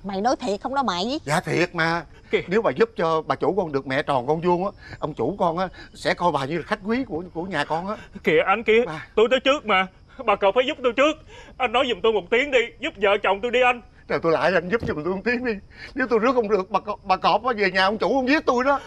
mày 0.08 0.20
nói 0.20 0.36
thiệt 0.40 0.60
không 0.60 0.74
đó 0.74 0.82
mày. 0.82 1.20
Dạ 1.24 1.40
thiệt 1.40 1.74
mà. 1.74 2.04
Kì. 2.30 2.42
nếu 2.48 2.62
bà 2.62 2.70
giúp 2.70 2.90
cho 2.96 3.22
bà 3.22 3.34
chủ 3.34 3.54
con 3.56 3.72
được 3.72 3.86
mẹ 3.86 4.02
tròn 4.02 4.26
con 4.26 4.40
vuông 4.40 4.64
á 4.64 4.70
ông 4.98 5.14
chủ 5.14 5.36
con 5.38 5.58
á 5.58 5.68
sẽ 5.94 6.14
coi 6.14 6.32
bà 6.32 6.44
như 6.44 6.58
là 6.58 6.64
khách 6.66 6.78
quý 6.84 7.04
của 7.04 7.22
của 7.34 7.42
nhà 7.42 7.64
con 7.64 7.88
á. 7.88 7.96
Kìa 8.24 8.38
anh 8.46 8.62
kia 8.62 8.84
bà... 8.86 9.06
tôi 9.14 9.28
tới 9.30 9.40
trước 9.40 9.66
mà. 9.66 9.86
Bà 10.26 10.36
cậu 10.36 10.52
phải 10.54 10.64
giúp 10.66 10.78
tôi 10.82 10.92
trước. 10.96 11.12
Anh 11.56 11.72
nói 11.72 11.84
giùm 11.88 12.00
tôi 12.02 12.12
một 12.12 12.30
tiếng 12.30 12.50
đi 12.50 12.58
giúp 12.80 12.94
vợ 12.96 13.10
chồng 13.22 13.40
tôi 13.42 13.50
đi 13.50 13.62
anh. 13.62 13.82
Rồi 14.08 14.18
tôi 14.22 14.32
lại 14.32 14.52
anh 14.54 14.68
giúp 14.68 14.80
giùm 14.88 15.04
tôi 15.04 15.14
một 15.14 15.20
tiếng 15.24 15.44
đi. 15.44 15.52
Nếu 15.94 16.06
tôi 16.10 16.18
rước 16.18 16.32
không 16.34 16.48
được 16.48 16.70
bà 16.70 16.80
bà 17.02 17.16
cọp 17.16 17.44
á 17.44 17.52
về 17.56 17.70
nhà 17.70 17.84
ông 17.84 17.98
chủ 17.98 18.08
không 18.08 18.28
giết 18.28 18.46
tôi 18.46 18.64
đó. 18.64 18.80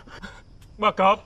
Bà 0.78 0.92
cọp. 0.92 1.20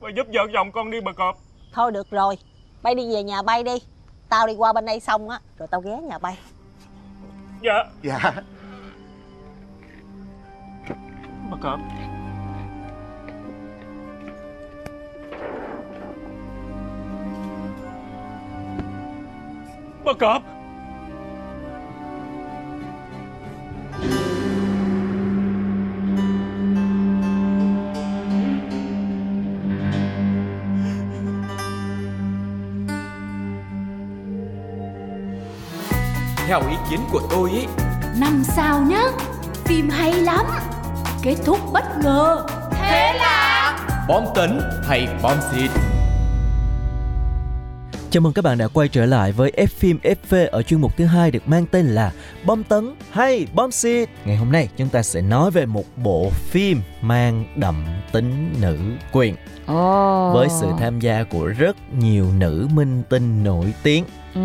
Bà 0.00 0.08
giúp 0.16 0.26
vợ 0.32 0.42
chồng 0.52 0.72
con 0.72 0.90
đi 0.90 1.00
bà 1.00 1.12
cọp. 1.12 1.36
Thôi 1.72 1.92
được 1.92 2.10
rồi 2.10 2.38
bay 2.82 2.94
đi 2.94 3.14
về 3.14 3.22
nhà 3.22 3.42
bay 3.42 3.62
đi. 3.62 3.82
Tao 4.28 4.46
đi 4.46 4.54
qua 4.54 4.72
bên 4.72 4.86
đây 4.86 5.00
xong 5.00 5.30
á 5.30 5.38
rồi 5.58 5.68
tao 5.70 5.80
ghé 5.80 5.98
nhà 6.02 6.18
bay. 6.18 6.38
Dạ. 7.62 7.84
Dạ 8.02 8.32
Bà 11.50 11.56
Cọp. 11.60 11.80
Bà 20.04 20.12
Cọp. 20.12 20.42
Theo 36.46 36.60
ý 36.70 36.76
kiến 36.90 37.00
của 37.12 37.20
tôi 37.30 37.50
ý 37.50 37.66
Năm 38.20 38.42
sao 38.44 38.80
nhá 38.80 39.02
Phim 39.64 39.88
hay 39.88 40.12
lắm 40.12 40.46
kết 41.24 41.36
thúc 41.44 41.58
bất 41.72 41.84
ngờ 42.02 42.46
Thế 42.70 43.12
là 43.18 43.78
Bom 44.08 44.24
tấn 44.34 44.60
hay 44.84 45.08
bom 45.22 45.36
xịt 45.52 45.70
Chào 48.10 48.20
mừng 48.20 48.32
các 48.32 48.42
bạn 48.42 48.58
đã 48.58 48.68
quay 48.68 48.88
trở 48.88 49.06
lại 49.06 49.32
với 49.32 49.52
F 49.56 49.66
phim 49.66 49.98
FV 50.02 50.48
ở 50.50 50.62
chuyên 50.62 50.80
mục 50.80 50.96
thứ 50.96 51.04
hai 51.04 51.30
được 51.30 51.48
mang 51.48 51.66
tên 51.66 51.86
là 51.86 52.12
Bom 52.44 52.64
tấn 52.64 52.94
hay 53.10 53.46
bom 53.54 53.70
xịt. 53.70 54.08
Ngày 54.24 54.36
hôm 54.36 54.52
nay 54.52 54.68
chúng 54.76 54.88
ta 54.88 55.02
sẽ 55.02 55.20
nói 55.20 55.50
về 55.50 55.66
một 55.66 55.84
bộ 55.96 56.30
phim 56.30 56.82
mang 57.00 57.44
đậm 57.56 57.84
tính 58.12 58.54
nữ 58.60 58.78
quyền. 59.12 59.34
Oh. 59.72 60.34
Với 60.34 60.48
sự 60.60 60.66
tham 60.78 61.00
gia 61.00 61.24
của 61.24 61.46
rất 61.46 61.76
nhiều 61.98 62.26
nữ 62.38 62.68
minh 62.74 63.02
tinh 63.08 63.44
nổi 63.44 63.74
tiếng 63.82 64.04
Ừ, 64.34 64.40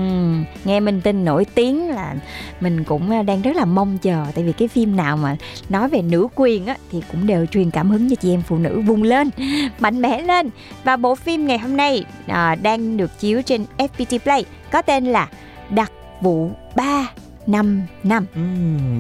nghe 0.66 0.80
minh 0.80 1.02
tinh 1.02 1.26
nổi 1.26 1.46
tiếng 1.56 1.90
là 1.90 2.16
mình 2.60 2.84
cũng 2.84 3.12
à, 3.12 3.24
đang 3.24 3.42
rất 3.42 3.56
là 3.56 3.66
mong 3.66 3.98
chờ 3.98 4.26
tại 4.36 4.44
vì 4.44 4.52
cái 4.52 4.68
phim 4.68 4.96
nào 4.96 5.18
mà 5.18 5.36
nói 5.70 5.90
về 5.90 6.02
nữ 6.02 6.28
quyền 6.36 6.66
á 6.66 6.76
thì 6.92 7.02
cũng 7.12 7.28
đều 7.28 7.46
truyền 7.46 7.72
cảm 7.72 7.90
hứng 7.90 8.10
cho 8.10 8.16
chị 8.16 8.34
em 8.34 8.42
phụ 8.42 8.58
nữ 8.58 8.82
vùng 8.82 9.04
lên 9.04 9.30
mạnh 9.80 10.02
mẽ 10.02 10.22
lên 10.22 10.50
và 10.84 10.96
bộ 10.96 11.16
phim 11.16 11.48
ngày 11.48 11.58
hôm 11.58 11.78
nay 11.78 12.06
à, 12.28 12.56
đang 12.56 12.98
được 12.98 13.20
chiếu 13.20 13.42
trên 13.42 13.66
FPT 13.78 14.20
Play 14.20 14.46
có 14.72 14.82
tên 14.82 15.06
là 15.06 15.28
đặc 15.70 15.92
vụ 16.22 16.52
3 16.76 17.08
5 17.48 17.82
năm. 18.04 18.26
Ừ, 18.36 18.42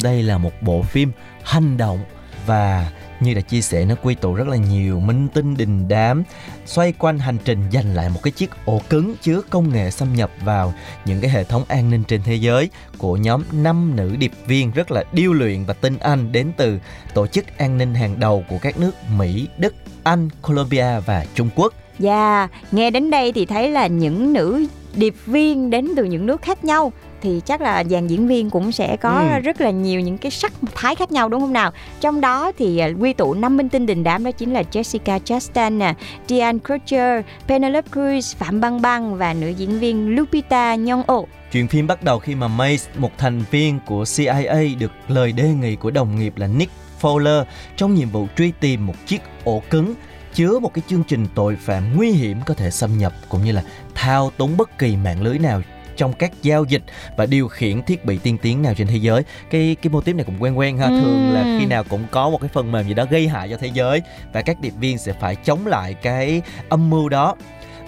đây 0.03 0.23
là 0.23 0.37
một 0.37 0.51
bộ 0.61 0.81
phim 0.81 1.11
hành 1.43 1.77
động 1.77 1.99
và 2.45 2.91
như 3.19 3.33
đã 3.33 3.41
chia 3.41 3.61
sẻ 3.61 3.85
nó 3.85 3.95
quy 4.03 4.15
tụ 4.15 4.33
rất 4.33 4.47
là 4.47 4.57
nhiều 4.57 4.99
minh 4.99 5.27
tinh 5.33 5.57
đình 5.57 5.87
đám 5.87 6.23
xoay 6.65 6.93
quanh 6.93 7.19
hành 7.19 7.37
trình 7.45 7.59
giành 7.73 7.95
lại 7.95 8.09
một 8.09 8.19
cái 8.23 8.31
chiếc 8.31 8.49
ổ 8.65 8.81
cứng 8.89 9.15
chứa 9.21 9.41
công 9.49 9.73
nghệ 9.73 9.91
xâm 9.91 10.13
nhập 10.13 10.31
vào 10.43 10.73
những 11.05 11.21
cái 11.21 11.31
hệ 11.31 11.43
thống 11.43 11.63
an 11.67 11.89
ninh 11.89 12.03
trên 12.03 12.21
thế 12.25 12.35
giới 12.35 12.69
của 12.97 13.17
nhóm 13.17 13.43
năm 13.51 13.95
nữ 13.95 14.15
điệp 14.19 14.31
viên 14.47 14.71
rất 14.71 14.91
là 14.91 15.03
điêu 15.11 15.33
luyện 15.33 15.65
và 15.65 15.73
tinh 15.73 15.97
anh 15.99 16.31
đến 16.31 16.51
từ 16.57 16.79
tổ 17.13 17.27
chức 17.27 17.57
an 17.57 17.77
ninh 17.77 17.95
hàng 17.95 18.19
đầu 18.19 18.43
của 18.49 18.57
các 18.61 18.79
nước 18.79 18.91
Mỹ, 19.17 19.47
Đức, 19.57 19.73
Anh, 20.03 20.29
Colombia 20.41 20.99
và 21.05 21.25
Trung 21.35 21.49
Quốc. 21.55 21.73
Dạ, 21.99 22.47
nghe 22.71 22.91
đến 22.91 23.11
đây 23.11 23.31
thì 23.31 23.45
thấy 23.45 23.69
là 23.69 23.87
những 23.87 24.33
nữ 24.33 24.65
điệp 24.95 25.15
viên 25.25 25.69
đến 25.69 25.87
từ 25.95 26.03
những 26.03 26.25
nước 26.25 26.41
khác 26.41 26.63
nhau 26.63 26.91
thì 27.21 27.41
chắc 27.45 27.61
là 27.61 27.83
dàn 27.83 28.07
diễn 28.07 28.27
viên 28.27 28.49
cũng 28.49 28.71
sẽ 28.71 28.97
có 28.97 29.09
Ừ. 29.33 29.39
rất 29.39 29.61
là 29.61 29.69
nhiều 29.69 29.99
những 30.01 30.17
cái 30.17 30.31
sắc 30.31 30.53
thái 30.75 30.95
khác 30.95 31.11
nhau 31.11 31.29
đúng 31.29 31.41
không 31.41 31.53
nào? 31.53 31.71
Trong 32.01 32.21
đó 32.21 32.51
thì 32.57 32.77
à, 32.77 32.89
quy 32.99 33.13
tụ 33.13 33.33
năm 33.33 33.57
minh 33.57 33.69
tinh 33.69 33.85
đình 33.85 34.03
đám 34.03 34.23
đó 34.23 34.31
chính 34.31 34.53
là 34.53 34.63
Jessica 34.71 35.19
Chastain 35.19 35.79
nè, 35.79 35.93
Diane 36.27 36.59
Kruger, 36.65 37.25
Penelope 37.47 37.89
Cruz, 37.91 38.35
Phạm 38.37 38.61
Băng 38.61 38.81
Băng 38.81 39.15
và 39.17 39.33
nữ 39.33 39.49
diễn 39.49 39.79
viên 39.79 40.15
Lupita 40.15 40.75
Nyong'o. 40.75 41.23
Chuyện 41.51 41.67
phim 41.67 41.87
bắt 41.87 42.03
đầu 42.03 42.19
khi 42.19 42.35
mà 42.35 42.47
Mace, 42.47 42.83
một 42.97 43.11
thành 43.17 43.43
viên 43.51 43.79
của 43.85 44.03
CIA 44.17 44.63
được 44.79 44.91
lời 45.07 45.31
đề 45.31 45.43
nghị 45.49 45.75
của 45.75 45.91
đồng 45.91 46.19
nghiệp 46.19 46.33
là 46.37 46.47
Nick 46.47 46.71
Fowler 47.01 47.43
trong 47.75 47.95
nhiệm 47.95 48.09
vụ 48.09 48.27
truy 48.37 48.51
tìm 48.59 48.85
một 48.85 48.95
chiếc 49.07 49.21
ổ 49.43 49.61
cứng 49.69 49.93
chứa 50.33 50.59
một 50.59 50.73
cái 50.73 50.83
chương 50.87 51.03
trình 51.07 51.25
tội 51.35 51.55
phạm 51.55 51.97
nguy 51.97 52.11
hiểm 52.11 52.37
có 52.45 52.53
thể 52.53 52.71
xâm 52.71 52.97
nhập 52.97 53.13
cũng 53.29 53.43
như 53.43 53.51
là 53.51 53.63
thao 53.95 54.31
túng 54.37 54.57
bất 54.57 54.77
kỳ 54.77 54.95
mạng 54.95 55.21
lưới 55.21 55.39
nào 55.39 55.61
trong 55.99 56.13
các 56.13 56.31
giao 56.41 56.63
dịch 56.63 56.81
và 57.17 57.25
điều 57.25 57.47
khiển 57.47 57.81
thiết 57.83 58.05
bị 58.05 58.17
tiên 58.17 58.37
tiến 58.41 58.61
nào 58.61 58.73
trên 58.77 58.87
thế 58.87 58.97
giới. 58.97 59.23
Cái 59.49 59.75
cái 59.81 59.89
mô 59.89 60.01
típ 60.01 60.15
này 60.15 60.25
cũng 60.25 60.43
quen 60.43 60.57
quen 60.57 60.77
ha. 60.77 60.87
Thường 60.87 61.33
là 61.33 61.57
khi 61.59 61.65
nào 61.65 61.83
cũng 61.83 62.03
có 62.11 62.29
một 62.29 62.41
cái 62.41 62.49
phần 62.53 62.71
mềm 62.71 62.87
gì 62.87 62.93
đó 62.93 63.05
gây 63.09 63.27
hại 63.27 63.49
cho 63.49 63.57
thế 63.57 63.71
giới 63.73 64.01
và 64.33 64.41
các 64.41 64.59
điệp 64.59 64.73
viên 64.79 64.97
sẽ 64.97 65.13
phải 65.13 65.35
chống 65.35 65.67
lại 65.67 65.93
cái 65.93 66.41
âm 66.69 66.89
mưu 66.89 67.09
đó 67.09 67.35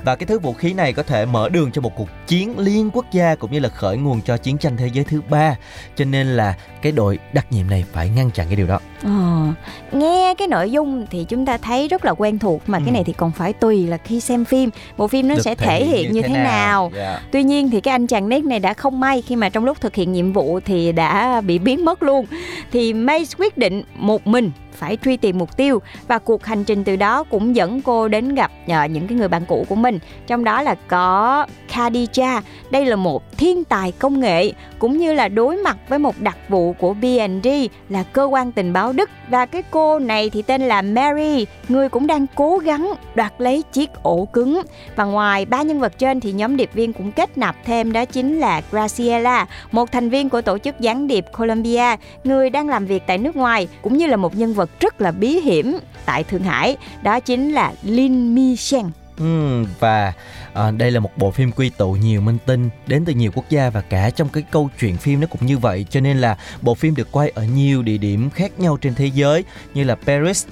và 0.03 0.15
cái 0.15 0.25
thứ 0.27 0.39
vũ 0.39 0.53
khí 0.53 0.73
này 0.73 0.93
có 0.93 1.03
thể 1.03 1.25
mở 1.25 1.49
đường 1.49 1.71
cho 1.71 1.81
một 1.81 1.95
cuộc 1.95 2.07
chiến 2.27 2.59
liên 2.59 2.89
quốc 2.93 3.05
gia 3.11 3.35
cũng 3.35 3.51
như 3.51 3.59
là 3.59 3.69
khởi 3.69 3.97
nguồn 3.97 4.21
cho 4.21 4.37
chiến 4.37 4.57
tranh 4.57 4.77
thế 4.77 4.87
giới 4.93 5.03
thứ 5.03 5.21
ba 5.29 5.55
cho 5.95 6.05
nên 6.05 6.27
là 6.27 6.53
cái 6.81 6.91
đội 6.91 7.19
đặc 7.33 7.45
nhiệm 7.51 7.69
này 7.69 7.85
phải 7.93 8.09
ngăn 8.09 8.31
chặn 8.31 8.45
cái 8.47 8.55
điều 8.55 8.67
đó 8.67 8.79
Ờ, 9.03 9.47
nghe 9.91 10.33
cái 10.37 10.47
nội 10.47 10.71
dung 10.71 11.05
thì 11.11 11.25
chúng 11.29 11.45
ta 11.45 11.57
thấy 11.57 11.87
rất 11.87 12.05
là 12.05 12.11
quen 12.13 12.39
thuộc 12.39 12.61
mà 12.69 12.77
Ừ. 12.77 12.81
cái 12.85 12.91
này 12.93 13.03
thì 13.03 13.13
còn 13.13 13.31
phải 13.31 13.53
tùy 13.53 13.87
là 13.87 13.97
khi 13.97 14.19
xem 14.19 14.45
phim 14.45 14.69
bộ 14.97 15.07
phim 15.07 15.27
nó 15.27 15.35
Được 15.35 15.41
sẽ 15.41 15.55
thể 15.55 15.85
hiện 15.85 16.11
như 16.11 16.21
thế 16.21 16.33
nào. 16.33 16.91
Dạ. 16.95 17.21
Tuy 17.31 17.43
nhiên 17.43 17.69
thì 17.69 17.81
cái 17.81 17.91
anh 17.91 18.07
chàng 18.07 18.29
Nick 18.29 18.45
này 18.45 18.59
đã 18.59 18.73
không 18.73 18.99
may 18.99 19.21
khi 19.21 19.35
mà 19.35 19.49
trong 19.49 19.65
lúc 19.65 19.81
thực 19.81 19.95
hiện 19.95 20.11
nhiệm 20.11 20.33
vụ 20.33 20.59
thì 20.65 20.91
đã 20.91 21.41
bị 21.41 21.59
biến 21.59 21.85
mất 21.85 22.03
luôn. 22.03 22.25
Thì 22.71 22.93
Mace 22.93 23.33
quyết 23.37 23.57
định 23.57 23.83
một 23.97 24.27
mình 24.27 24.51
phải 24.73 24.97
truy 25.03 25.17
tìm 25.17 25.37
mục 25.37 25.57
tiêu 25.57 25.81
và 26.07 26.19
cuộc 26.19 26.45
hành 26.45 26.63
trình 26.63 26.83
từ 26.83 26.95
đó 26.95 27.23
cũng 27.23 27.55
dẫn 27.55 27.81
cô 27.81 28.07
đến 28.07 28.35
gặp 28.35 28.51
uh, 28.63 28.91
những 28.91 29.07
cái 29.07 29.17
người 29.17 29.27
bạn 29.27 29.45
cũ 29.47 29.65
của 29.69 29.75
mình. 29.75 29.99
Trong 30.27 30.43
đó 30.43 30.61
là 30.61 30.75
có 30.87 31.45
Khadija. 31.69 32.41
Đây 32.71 32.85
là 32.85 32.95
một 32.95 33.37
thiên 33.37 33.63
tài 33.63 33.91
công 33.91 34.19
nghệ 34.19 34.51
cũng 34.79 34.97
như 34.97 35.13
là 35.13 35.27
đối 35.27 35.57
mặt 35.57 35.77
với 35.89 35.99
một 35.99 36.15
đặc 36.19 36.37
vụ 36.49 36.73
của 36.73 36.93
BND 36.93 37.47
là 37.89 38.03
cơ 38.03 38.23
quan 38.23 38.51
tình 38.51 38.73
báo 38.73 38.93
Đức 38.93 39.09
và 39.29 39.45
cái 39.45 39.63
cô 39.71 39.99
này 39.99 40.29
thì 40.29 40.41
tên 40.41 40.61
là 40.61 40.81
Mary, 40.81 41.45
người 41.69 41.89
cũng 41.89 42.07
đang 42.07 42.25
cố 42.35 42.57
gắng 42.57 42.93
đoạt 43.15 43.33
lấy 43.37 43.63
chiếc 43.71 43.89
ổ 44.03 44.25
cứng. 44.33 44.61
Và 44.95 45.03
ngoài 45.03 45.45
ba 45.45 45.61
nhân 45.61 45.79
vật 45.79 45.97
trên 45.97 46.19
thì 46.19 46.31
nhóm 46.31 46.57
điệp 46.57 46.73
viên 46.73 46.93
cũng 46.93 47.11
kết 47.11 47.37
nạp 47.37 47.55
thêm 47.65 47.91
đó 47.91 48.05
chính 48.05 48.39
là 48.39 48.61
Graciela, 48.71 49.47
một 49.71 49.91
thành 49.91 50.09
viên 50.09 50.29
của 50.29 50.41
tổ 50.41 50.57
chức 50.57 50.79
gián 50.79 51.07
điệp 51.07 51.25
Colombia, 51.37 51.95
người 52.23 52.49
đang 52.49 52.69
làm 52.69 52.85
việc 52.85 53.03
tại 53.07 53.17
nước 53.17 53.35
ngoài, 53.35 53.67
cũng 53.81 53.97
như 53.97 54.07
là 54.07 54.17
một 54.17 54.37
nhân 54.37 54.53
vật 54.53 54.60
rất 54.79 55.01
là 55.01 55.11
bí 55.11 55.39
hiểm 55.39 55.77
tại 56.05 56.23
Thượng 56.23 56.43
Hải, 56.43 56.77
đó 57.03 57.19
chính 57.19 57.51
là 57.51 57.73
Lin 57.83 58.35
Mi 58.35 58.55
Shen. 58.55 58.85
Ừm, 59.17 59.65
và 59.79 60.13
à, 60.53 60.71
đây 60.71 60.91
là 60.91 60.99
một 60.99 61.17
bộ 61.17 61.31
phim 61.31 61.51
quy 61.51 61.69
tụ 61.69 61.91
nhiều 61.93 62.21
minh 62.21 62.37
tinh 62.45 62.69
đến 62.87 63.05
từ 63.05 63.13
nhiều 63.13 63.31
quốc 63.35 63.45
gia 63.49 63.69
và 63.69 63.81
cả 63.81 64.09
trong 64.09 64.29
cái 64.29 64.43
câu 64.51 64.69
chuyện 64.79 64.97
phim 64.97 65.19
nó 65.19 65.27
cũng 65.27 65.45
như 65.45 65.57
vậy 65.57 65.85
cho 65.89 65.99
nên 65.99 66.17
là 66.17 66.37
bộ 66.61 66.75
phim 66.75 66.95
được 66.95 67.11
quay 67.11 67.29
ở 67.29 67.43
nhiều 67.43 67.81
địa 67.81 67.97
điểm 67.97 68.29
khác 68.29 68.59
nhau 68.59 68.77
trên 68.77 68.95
thế 68.95 69.05
giới 69.05 69.43
như 69.73 69.83
là 69.83 69.95
Paris, 69.95 70.45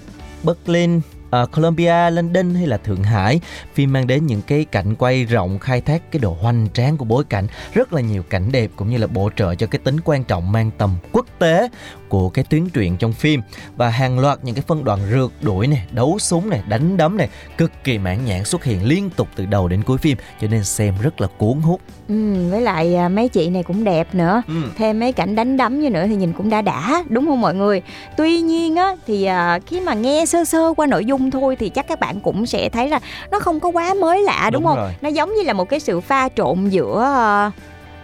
Berlin, 0.43 1.01
ờ, 1.29 1.43
à, 1.43 1.45
Colombia, 1.45 2.09
London 2.09 2.55
hay 2.55 2.67
là 2.67 2.77
Thượng 2.77 3.03
Hải. 3.03 3.39
Phim 3.73 3.93
mang 3.93 4.07
đến 4.07 4.25
những 4.25 4.41
cái 4.41 4.65
cảnh 4.65 4.95
quay 4.95 5.25
rộng 5.25 5.59
khai 5.59 5.81
thác 5.81 6.11
cái 6.11 6.19
độ 6.19 6.37
hoành 6.41 6.67
tráng 6.73 6.97
của 6.97 7.05
bối 7.05 7.23
cảnh, 7.29 7.47
rất 7.73 7.93
là 7.93 8.01
nhiều 8.01 8.23
cảnh 8.23 8.51
đẹp 8.51 8.69
cũng 8.75 8.89
như 8.89 8.97
là 8.97 9.07
bổ 9.07 9.29
trợ 9.35 9.55
cho 9.55 9.67
cái 9.67 9.79
tính 9.83 9.97
quan 10.03 10.23
trọng 10.23 10.51
mang 10.51 10.71
tầm 10.77 10.95
quốc 11.11 11.25
tế 11.39 11.69
của 12.09 12.29
cái 12.29 12.45
tuyến 12.49 12.69
truyện 12.69 12.97
trong 12.97 13.13
phim 13.13 13.41
và 13.75 13.89
hàng 13.89 14.19
loạt 14.19 14.39
những 14.43 14.55
cái 14.55 14.63
phân 14.67 14.83
đoạn 14.83 14.99
rượt 15.11 15.31
đuổi 15.41 15.67
này, 15.67 15.83
đấu 15.91 16.17
súng 16.19 16.49
này, 16.49 16.61
đánh 16.67 16.97
đấm 16.97 17.17
này 17.17 17.29
cực 17.57 17.71
kỳ 17.83 17.97
mãn 17.97 18.25
nhãn 18.25 18.45
xuất 18.45 18.63
hiện 18.63 18.85
liên 18.85 19.09
tục 19.09 19.27
từ 19.35 19.45
đầu 19.45 19.67
đến 19.67 19.83
cuối 19.83 19.97
phim 19.97 20.17
cho 20.41 20.47
nên 20.47 20.63
xem 20.63 20.93
rất 21.01 21.21
là 21.21 21.27
cuốn 21.37 21.61
hút. 21.61 21.81
Ừ, 22.09 22.49
với 22.49 22.61
lại 22.61 22.95
à, 22.95 23.09
mấy 23.09 23.29
chị 23.29 23.49
này 23.49 23.63
cũng 23.63 23.83
đẹp 23.83 24.15
nữa 24.15 24.41
Ừ. 24.47 24.53
thêm 24.77 24.99
mấy 24.99 25.11
cảnh 25.11 25.35
đánh 25.35 25.57
đấm 25.57 25.79
như 25.81 25.89
nữa 25.89 26.03
thì 26.07 26.15
nhìn 26.15 26.33
cũng 26.33 26.49
đã 26.49 26.61
đã 26.61 27.03
đúng 27.09 27.25
không 27.25 27.41
mọi 27.41 27.55
người 27.55 27.81
tuy 28.17 28.41
nhiên 28.41 28.75
á 28.75 28.95
thì 29.07 29.23
à, 29.25 29.59
khi 29.65 29.79
mà 29.79 29.93
nghe 29.93 30.25
sơ 30.25 30.45
sơ 30.45 30.73
qua 30.77 30.87
nội 30.87 31.05
dung 31.05 31.31
thôi 31.31 31.55
thì 31.59 31.69
chắc 31.69 31.87
các 31.87 31.99
bạn 31.99 32.19
cũng 32.19 32.45
sẽ 32.45 32.69
thấy 32.69 32.89
là 32.89 32.99
nó 33.31 33.39
không 33.39 33.59
có 33.59 33.69
quá 33.69 33.93
mới 34.01 34.21
lạ 34.21 34.49
đúng, 34.53 34.61
Đúng 34.61 34.67
không 34.69 34.77
rồi. 34.77 34.91
nó 35.01 35.09
giống 35.09 35.29
như 35.35 35.41
là 35.43 35.53
một 35.53 35.69
cái 35.69 35.79
sự 35.79 35.99
pha 35.99 36.29
trộn 36.35 36.69
giữa 36.69 37.03
à, 37.03 37.51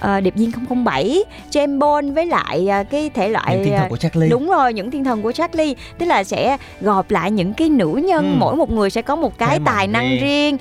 à, 0.06 0.20
điệp 0.20 0.36
viên 0.36 0.52
007 0.86 1.24
James 1.52 1.80
Bond 1.80 2.14
với 2.14 2.26
lại 2.26 2.68
à, 2.70 2.84
cái 2.84 3.10
thể 3.10 3.30
loại 3.30 3.56
Những 3.56 3.66
thiên 3.66 3.78
thần 3.78 3.90
của 3.90 3.98
Charlie. 3.98 4.30
Đúng 4.30 4.48
rồi, 4.50 4.74
những 4.74 4.92
thiên 4.92 5.04
thần 5.04 5.22
của 5.22 5.32
Charlie 5.32 5.74
Tức 5.98 6.06
là 6.06 6.24
sẽ 6.24 6.58
gộp 6.82 7.12
lại 7.12 7.32
những 7.32 7.54
cái 7.54 7.70
nữ 7.70 8.02
nhân 8.08 8.26
Ừ. 8.26 8.38
Mỗi 8.40 8.56
một 8.56 8.70
người 8.72 8.90
sẽ 8.90 9.02
có 9.02 9.16
một 9.16 9.38
cái 9.38 9.60
Thế 9.60 9.66
tài 9.66 9.88
năng 9.88 10.10
riêng. 10.10 10.22
riêng 10.22 10.58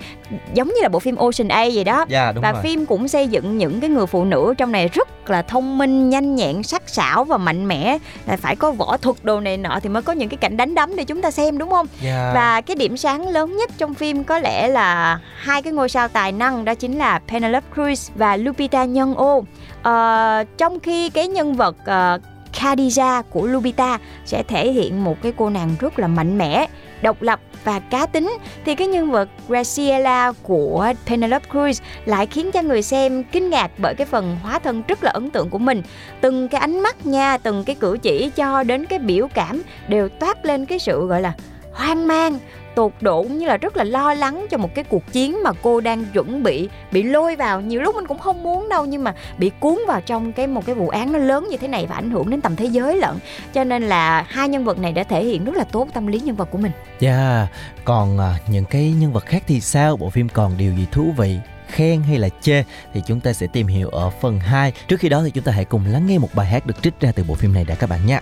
Giống 0.55 0.69
như 0.69 0.75
là 0.83 0.89
bộ 0.89 0.99
phim 0.99 1.17
Ocean 1.17 1.49
A 1.49 1.65
vậy 1.75 1.85
đó 1.85 2.05
Dạ 2.09 2.33
đúng 2.33 2.43
và 2.43 2.53
rồi. 2.53 2.63
phim 2.63 2.87
cũng 2.87 3.09
xây 3.09 3.29
dựng 3.29 3.59
những 3.59 3.81
cái 3.81 3.91
người 3.91 4.07
phụ 4.07 4.25
nữ 4.25 4.55
trong 4.59 4.73
này 4.73 4.89
rất 4.89 5.31
là 5.31 5.43
thông 5.43 5.79
minh, 5.79 6.11
nhanh 6.11 6.35
nhẹn, 6.35 6.63
sắc 6.63 6.83
sảo 6.87 7.25
và 7.25 7.37
mạnh 7.37 7.69
mẽ 7.69 7.99
là 8.27 8.37
phải 8.37 8.57
có 8.57 8.71
võ 8.73 8.97
thuật 8.97 9.17
đồ 9.23 9.41
này 9.41 9.57
nọ 9.57 9.79
thì 9.83 9.89
mới 9.89 10.03
có 10.03 10.13
những 10.13 10.29
cái 10.29 10.37
cảnh 10.37 10.57
đánh 10.57 10.75
đấm 10.75 10.97
để 10.97 11.05
chúng 11.05 11.23
ta 11.23 11.31
xem 11.31 11.59
đúng 11.59 11.71
không? 11.71 11.87
Dạ. 12.03 12.33
Và 12.35 12.61
cái 12.61 12.77
điểm 12.77 12.97
sáng 12.97 13.29
lớn 13.29 13.57
nhất 13.57 13.71
trong 13.79 13.95
phim 13.95 14.25
có 14.25 14.39
lẽ 14.39 14.69
là 14.69 15.19
hai 15.37 15.63
cái 15.63 15.73
ngôi 15.73 15.89
sao 15.89 16.09
tài 16.09 16.33
năng 16.33 16.65
đó 16.65 16.75
chính 16.75 16.99
là 16.99 17.21
Penelope 17.29 17.67
Cruz 17.75 18.11
và 18.15 18.37
Lupita 18.37 18.85
Nyong'o. 18.87 19.34
Ờ, 19.83 20.45
trong 20.59 20.81
khi 20.81 21.11
cái 21.11 21.29
nhân 21.29 21.55
vật 21.55 21.77
ờ, 21.85 22.19
Khadija 22.53 23.23
của 23.23 23.47
Lupita 23.47 23.99
sẽ 24.25 24.43
thể 24.43 24.73
hiện 24.73 25.05
một 25.05 25.17
cái 25.23 25.33
cô 25.37 25.51
nàng 25.51 25.71
rất 25.81 25.99
là 25.99 26.07
mạnh 26.07 26.39
mẽ, 26.39 26.67
độc 27.03 27.23
lập 27.23 27.41
và 27.65 27.79
cá 27.79 28.07
tính 28.07 28.39
thì 28.65 28.75
cái 28.75 28.87
nhân 28.87 29.11
vật 29.11 29.29
Graciela 29.49 30.33
của 30.43 30.93
Penelope 31.07 31.47
Cruz 31.51 31.83
lại 32.05 32.27
khiến 32.27 32.53
cho 32.53 32.63
người 32.63 32.83
xem 32.83 33.25
kinh 33.25 33.51
ngạc 33.51 33.71
bởi 33.79 33.95
cái 33.95 34.07
phần 34.07 34.37
hóa 34.43 34.59
thân 34.59 34.83
rất 34.89 35.05
là 35.05 35.11
ấn 35.11 35.31
tượng 35.31 35.51
của 35.51 35.59
mình. 35.59 35.83
Từng 36.21 36.49
cái 36.49 36.61
ánh 36.61 36.81
mắt 36.81 37.07
nha 37.07 37.37
từng 37.37 37.65
cái 37.65 37.77
cử 37.77 37.99
chỉ 38.03 38.31
cho 38.37 38.63
đến 38.63 38.87
cái 38.87 38.99
biểu 38.99 39.29
cảm 39.35 39.63
đều 39.89 40.09
toát 40.09 40.45
lên 40.45 40.67
cái 40.67 40.79
sự 40.79 41.07
gọi 41.07 41.21
là 41.21 41.33
hoang 41.73 42.09
mang 42.09 42.39
tột 42.75 42.93
độ 43.01 43.23
cũng 43.23 43.39
như 43.39 43.47
là 43.47 43.57
rất 43.57 43.77
là 43.77 43.85
lo 43.85 44.15
lắng 44.15 44.47
cho 44.51 44.59
một 44.59 44.75
cái 44.75 44.85
cuộc 44.85 45.13
chiến 45.13 45.43
mà 45.43 45.51
cô 45.63 45.81
đang 45.81 46.05
chuẩn 46.05 46.43
bị 46.43 46.69
bị 46.93 47.03
lôi 47.03 47.37
vào 47.37 47.61
nhiều 47.61 47.81
lúc 47.81 47.95
mình 47.95 48.07
cũng 48.07 48.19
không 48.19 48.43
muốn 48.43 48.69
đâu 48.69 48.85
nhưng 48.85 49.05
mà 49.05 49.15
bị 49.39 49.51
cuốn 49.61 49.79
vào 49.89 50.01
trong 50.01 50.33
cái 50.33 50.47
một 50.47 50.67
cái 50.67 50.75
vụ 50.75 50.89
án 50.89 51.13
nó 51.13 51.19
lớn 51.19 51.47
như 51.51 51.57
thế 51.57 51.69
này 51.69 51.87
và 51.87 51.95
ảnh 51.95 52.11
hưởng 52.11 52.31
đến 52.31 52.41
tầm 52.41 52.57
thế 52.57 52.65
giới 52.65 52.97
lận 52.97 53.15
cho 53.55 53.65
nên 53.65 53.83
là 53.83 54.23
hai 54.29 54.49
nhân 54.49 54.65
vật 54.65 54.79
này 54.79 54.93
đã 54.93 55.05
thể 55.05 55.25
hiện 55.25 55.45
rất 55.45 55.57
là 55.57 55.65
tốt 55.65 55.89
tâm 55.95 56.07
lý 56.07 56.21
nhân 56.21 56.37
vật 56.37 56.49
của 56.51 56.59
mình 56.59 56.73
Dạ, 57.01 57.47
còn 57.85 58.19
à, 58.19 58.39
những 58.49 58.65
cái 58.65 58.95
nhân 59.01 59.13
vật 59.13 59.27
khác 59.27 59.43
thì 59.47 59.61
sao? 59.61 59.97
Bộ 59.97 60.11
phim 60.11 60.29
còn 60.29 60.57
điều 60.59 60.73
gì 60.73 60.87
thú 60.93 61.13
vị? 61.17 61.39
Khen 61.69 62.03
hay 62.03 62.19
là 62.19 62.29
chê 62.41 62.65
thì 62.95 63.03
chúng 63.07 63.21
ta 63.21 63.33
sẽ 63.33 63.47
tìm 63.47 63.67
hiểu 63.67 63.89
ở 63.89 64.11
phần 64.11 64.41
2. 64.41 64.73
Trước 64.89 65.01
khi 65.01 65.09
đó 65.09 65.23
thì 65.25 65.31
chúng 65.31 65.45
ta 65.45 65.53
hãy 65.53 65.65
cùng 65.65 65.85
lắng 65.87 66.07
nghe 66.07 66.19
một 66.19 66.29
bài 66.35 66.47
hát 66.47 66.67
được 66.67 66.83
trích 66.83 67.01
ra 67.01 67.13
từ 67.15 67.25
bộ 67.29 67.35
phim 67.35 67.55
này 67.55 67.65
đã 67.65 67.75
các 67.75 67.91
bạn 67.91 68.07
nhé. 68.07 68.21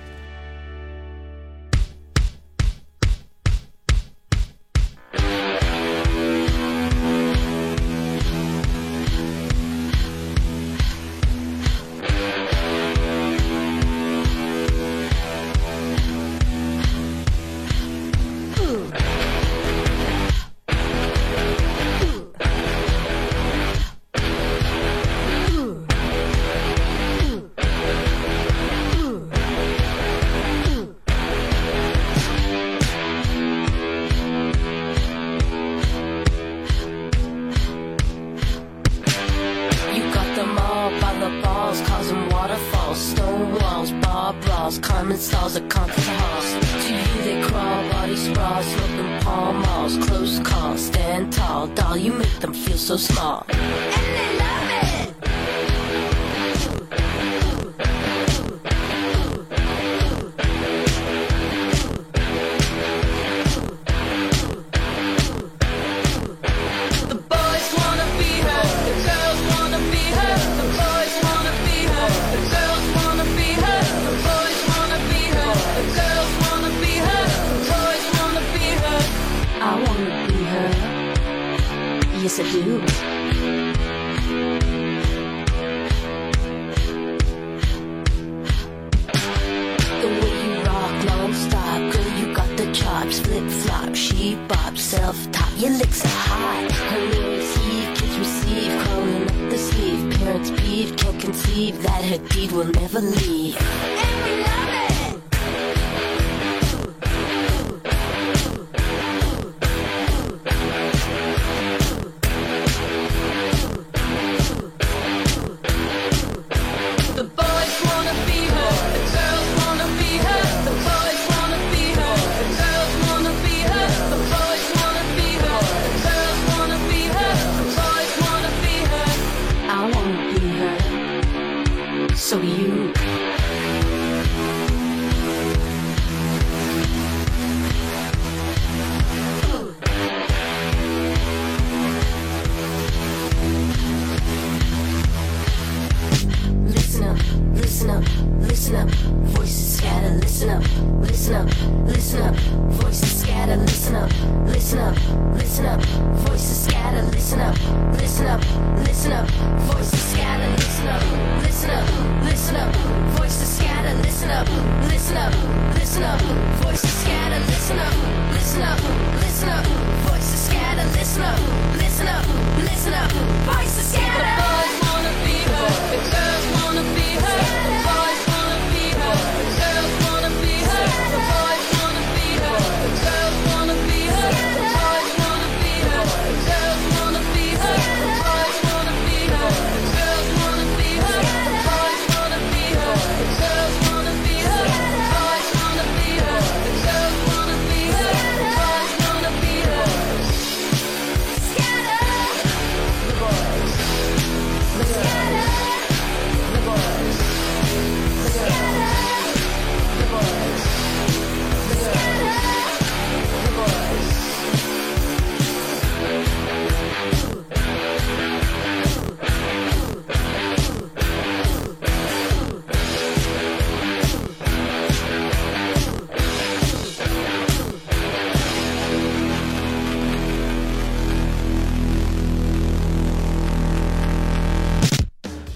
head, 102.13 102.53
will 102.53 102.65
never 102.65 103.01
leave. 103.01 104.02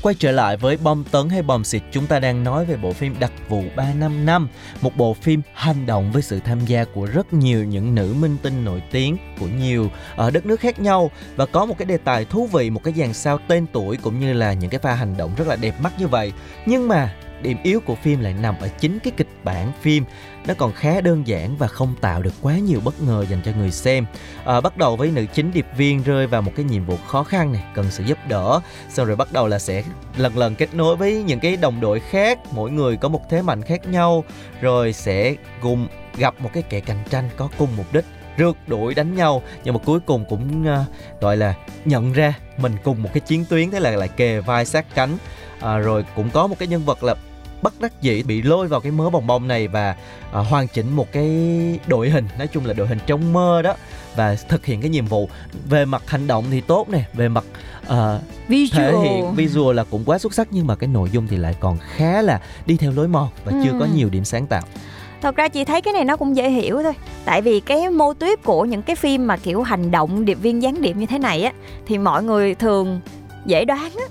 Quay 0.06 0.14
trở 0.18 0.32
lại 0.32 0.56
với 0.56 0.76
bom 0.76 1.04
tấn 1.10 1.28
hay 1.28 1.42
bom 1.42 1.64
xịt, 1.64 1.82
chúng 1.92 2.06
ta 2.06 2.18
đang 2.18 2.44
nói 2.44 2.64
về 2.64 2.76
bộ 2.76 2.92
phim 2.92 3.14
Đặc 3.18 3.32
vụ 3.48 3.62
355, 3.76 4.26
năm, 4.26 4.48
một 4.80 4.96
bộ 4.96 5.14
phim 5.14 5.42
hành 5.54 5.86
động 5.86 6.12
với 6.12 6.22
sự 6.22 6.40
tham 6.44 6.66
gia 6.66 6.84
của 6.84 7.06
rất 7.06 7.32
nhiều 7.32 7.64
những 7.64 7.94
nữ 7.94 8.14
minh 8.20 8.36
tinh 8.42 8.64
nổi 8.64 8.82
tiếng 8.90 9.16
của 9.40 9.46
nhiều 9.46 9.90
ở 10.16 10.30
đất 10.30 10.46
nước 10.46 10.60
khác 10.60 10.80
nhau 10.80 11.10
và 11.36 11.46
có 11.46 11.66
một 11.66 11.78
cái 11.78 11.86
đề 11.86 11.96
tài 11.96 12.24
thú 12.24 12.46
vị, 12.46 12.70
một 12.70 12.84
cái 12.84 12.94
dàn 12.96 13.12
sao 13.12 13.38
tên 13.48 13.66
tuổi 13.72 13.96
cũng 13.96 14.20
như 14.20 14.32
là 14.32 14.52
những 14.52 14.70
cái 14.70 14.80
pha 14.80 14.94
hành 14.94 15.16
động 15.16 15.30
rất 15.36 15.48
là 15.48 15.56
đẹp 15.56 15.80
mắt 15.80 15.92
như 15.98 16.08
vậy. 16.08 16.32
Nhưng 16.66 16.88
mà 16.88 17.14
điểm 17.42 17.58
yếu 17.62 17.80
của 17.80 17.94
phim 17.94 18.20
lại 18.20 18.34
nằm 18.42 18.54
ở 18.60 18.68
chính 18.68 18.98
cái 18.98 19.12
kịch 19.16 19.28
bản 19.44 19.72
phim. 19.80 20.04
Nó 20.46 20.54
còn 20.54 20.72
khá 20.72 21.00
đơn 21.00 21.26
giản 21.26 21.56
và 21.56 21.68
không 21.68 21.94
tạo 22.00 22.22
được 22.22 22.34
quá 22.42 22.58
nhiều 22.58 22.80
bất 22.84 23.02
ngờ 23.02 23.24
dành 23.30 23.40
cho 23.44 23.52
người 23.58 23.70
xem. 23.70 24.06
À, 24.44 24.60
bắt 24.60 24.76
đầu 24.76 24.96
với 24.96 25.10
nữ 25.10 25.26
chính 25.34 25.52
điệp 25.52 25.66
viên 25.76 26.02
rơi 26.02 26.26
vào 26.26 26.42
một 26.42 26.52
cái 26.56 26.64
nhiệm 26.64 26.84
vụ 26.84 26.96
khó 27.06 27.22
khăn 27.22 27.52
này 27.52 27.62
cần 27.74 27.86
sự 27.90 28.04
giúp 28.04 28.18
đỡ. 28.28 28.60
Xong 28.88 29.06
rồi 29.06 29.16
bắt 29.16 29.32
đầu 29.32 29.48
là 29.48 29.58
sẽ 29.58 29.82
lần 30.16 30.38
lần 30.38 30.54
kết 30.54 30.74
nối 30.74 30.96
với 30.96 31.22
những 31.22 31.40
cái 31.40 31.56
đồng 31.56 31.80
đội 31.80 32.00
khác 32.00 32.38
mỗi 32.52 32.70
người 32.70 32.96
có 32.96 33.08
một 33.08 33.20
thế 33.30 33.42
mạnh 33.42 33.62
khác 33.62 33.88
nhau 33.88 34.24
rồi 34.60 34.92
sẽ 34.92 35.34
cùng 35.62 35.88
gặp 36.16 36.34
một 36.40 36.50
cái 36.52 36.62
kẻ 36.62 36.80
cạnh 36.80 37.02
tranh 37.10 37.28
có 37.36 37.48
cùng 37.58 37.68
mục 37.76 37.86
đích 37.92 38.04
rượt 38.38 38.56
đuổi 38.66 38.94
đánh 38.94 39.14
nhau. 39.14 39.42
Nhưng 39.64 39.74
mà 39.74 39.80
cuối 39.84 40.00
cùng 40.00 40.24
cũng 40.28 40.62
uh, 40.62 41.20
gọi 41.20 41.36
là 41.36 41.54
nhận 41.84 42.12
ra 42.12 42.34
mình 42.58 42.72
cùng 42.84 43.02
một 43.02 43.10
cái 43.12 43.20
chiến 43.20 43.44
tuyến 43.48 43.70
thế 43.70 43.80
là 43.80 43.90
lại 43.90 44.08
kề 44.08 44.40
vai 44.40 44.64
sát 44.64 44.86
cánh. 44.94 45.16
À, 45.60 45.78
rồi 45.78 46.04
cũng 46.16 46.30
có 46.30 46.46
một 46.46 46.58
cái 46.58 46.68
nhân 46.68 46.84
vật 46.84 47.02
là 47.02 47.14
bất 47.62 47.80
đắc 47.80 47.92
dĩ 48.02 48.22
bị 48.22 48.42
lôi 48.42 48.68
vào 48.68 48.80
cái 48.80 48.92
mớ 48.92 49.10
bồng 49.10 49.26
bông 49.26 49.48
này 49.48 49.68
và 49.68 49.96
à, 50.32 50.40
hoàn 50.40 50.68
chỉnh 50.68 50.96
một 50.96 51.12
cái 51.12 51.28
đội 51.86 52.10
hình 52.10 52.24
nói 52.38 52.46
chung 52.46 52.66
là 52.66 52.72
đội 52.72 52.86
hình 52.86 52.98
trong 53.06 53.32
mơ 53.32 53.62
đó 53.62 53.74
và 54.16 54.36
thực 54.48 54.66
hiện 54.66 54.80
cái 54.80 54.90
nhiệm 54.90 55.06
vụ 55.06 55.28
về 55.68 55.84
mặt 55.84 56.02
hành 56.06 56.26
động 56.26 56.44
thì 56.50 56.60
tốt 56.60 56.88
nè 56.90 57.02
về 57.14 57.28
mặt 57.28 57.44
uh, 57.86 57.94
Visual. 58.48 58.82
thể 58.92 58.98
hiện 58.98 59.34
visual 59.34 59.76
là 59.76 59.84
cũng 59.90 60.02
quá 60.06 60.18
xuất 60.18 60.34
sắc 60.34 60.48
nhưng 60.50 60.66
mà 60.66 60.76
cái 60.76 60.88
nội 60.88 61.08
dung 61.12 61.26
thì 61.26 61.36
lại 61.36 61.54
còn 61.60 61.78
khá 61.96 62.22
là 62.22 62.40
đi 62.66 62.76
theo 62.76 62.92
lối 62.92 63.08
mòn 63.08 63.28
và 63.44 63.52
chưa 63.64 63.70
Ừ. 63.72 63.76
có 63.80 63.86
nhiều 63.94 64.08
điểm 64.08 64.24
sáng 64.24 64.46
tạo 64.46 64.62
Thật 65.22 65.36
ra 65.36 65.48
chị 65.48 65.64
thấy 65.64 65.80
cái 65.80 65.92
này 65.92 66.04
nó 66.04 66.16
cũng 66.16 66.36
dễ 66.36 66.50
hiểu 66.50 66.82
thôi 66.82 66.92
Tại 67.24 67.42
vì 67.42 67.60
cái 67.60 67.90
mô 67.90 68.12
típ 68.14 68.44
của 68.44 68.64
những 68.64 68.82
cái 68.82 68.96
phim 68.96 69.26
mà 69.26 69.36
kiểu 69.36 69.62
hành 69.62 69.90
động 69.90 70.24
điệp 70.24 70.34
viên 70.34 70.62
gián 70.62 70.80
điệp 70.82 70.96
như 70.96 71.06
thế 71.06 71.18
này 71.18 71.42
á 71.42 71.52
Thì 71.86 71.98
mọi 71.98 72.22
người 72.24 72.54
thường 72.54 73.00
dễ 73.46 73.64
đoán 73.64 73.90
á 73.96 74.04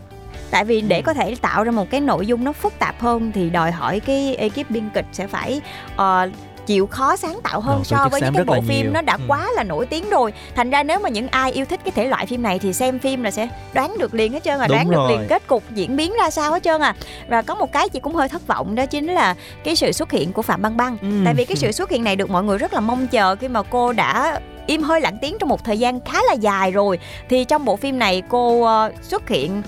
Tại 0.52 0.66
vì 0.66 0.82
để 0.82 1.02
có 1.02 1.14
thể 1.14 1.36
tạo 1.42 1.64
ra 1.64 1.72
một 1.72 1.90
cái 1.90 2.02
nội 2.02 2.26
dung 2.28 2.44
nó 2.44 2.52
phức 2.52 2.80
tạp 2.80 3.00
hơn 3.02 3.32
Thì 3.36 3.50
đòi 3.50 3.72
hỏi 3.72 4.00
cái 4.00 4.36
ekip 4.36 4.70
biên 4.70 4.90
kịch 4.94 5.06
sẽ 5.12 5.28
phải 5.28 5.62
ờ, 5.96 6.30
chịu 6.66 6.88
khó 6.88 7.16
sáng 7.16 7.40
tạo 7.44 7.60
hơn 7.60 7.78
tư 7.78 7.84
so 7.84 8.08
với 8.12 8.22
những 8.22 8.34
cái 8.34 8.44
bộ 8.44 8.62
phim 8.62 8.82
nhiều. 8.86 8.92
nó 8.94 9.02
đã 9.02 9.14
Ừ. 9.14 9.20
quá 9.28 9.48
là 9.56 9.64
nổi 9.64 9.86
tiếng 9.86 10.10
rồi 10.10 10.34
thành 10.56 10.70
ra 10.70 10.84
nếu 10.84 11.00
mà 11.00 11.10
những 11.10 11.28
ai 11.28 11.52
yêu 11.52 11.66
thích 11.66 11.80
cái 11.86 11.92
thể 11.92 12.08
loại 12.08 12.26
phim 12.26 12.42
này 12.44 12.60
thì 12.60 12.74
xem 12.74 13.00
phim 13.00 13.24
là 13.24 13.32
sẽ 13.32 13.48
đoán 13.74 13.96
được 14.00 14.14
liền 14.14 14.34
hết 14.34 14.44
trơn 14.44 14.60
à 14.60 14.68
Đúng 14.68 14.76
đoán 14.78 14.90
được 14.92 14.96
rồi. 14.98 15.12
liền 15.12 15.28
kết 15.30 15.48
cục 15.48 15.64
diễn 15.74 15.96
biến 15.96 16.14
ra 16.22 16.30
sao 16.30 16.52
hết 16.52 16.64
trơn 16.64 16.82
à 16.82 16.96
và 17.28 17.42
có 17.42 17.56
một 17.56 17.72
cái 17.72 17.90
chị 17.90 18.00
cũng 18.00 18.16
hơi 18.16 18.30
thất 18.30 18.48
vọng 18.48 18.76
đó 18.76 18.86
chính 18.86 19.08
là 19.08 19.36
cái 19.64 19.76
sự 19.76 19.92
xuất 19.92 20.12
hiện 20.12 20.34
của 20.34 20.42
phạm 20.42 20.62
băng 20.62 20.78
băng 20.78 20.98
Ừ. 21.02 21.08
tại 21.26 21.34
vì 21.34 21.46
cái 21.46 21.56
sự 21.58 21.72
xuất 21.78 21.90
hiện 21.90 22.04
này 22.04 22.16
được 22.16 22.30
mọi 22.30 22.44
người 22.44 22.58
rất 22.58 22.74
là 22.74 22.80
mong 22.80 23.08
chờ 23.08 23.36
khi 23.36 23.48
mà 23.48 23.62
cô 23.64 23.94
đã 23.94 24.40
im 24.68 24.84
hơi 24.84 25.02
lặng 25.02 25.18
tiếng 25.22 25.38
trong 25.40 25.50
một 25.50 25.64
thời 25.64 25.80
gian 25.80 26.00
khá 26.06 26.20
là 26.28 26.34
dài 26.34 26.72
rồi 26.72 27.00
thì 27.30 27.44
trong 27.44 27.66
bộ 27.66 27.76
phim 27.76 28.00
này 28.00 28.22
cô 28.30 28.64
ờ, 28.64 28.92
xuất 29.02 29.30
hiện 29.30 29.62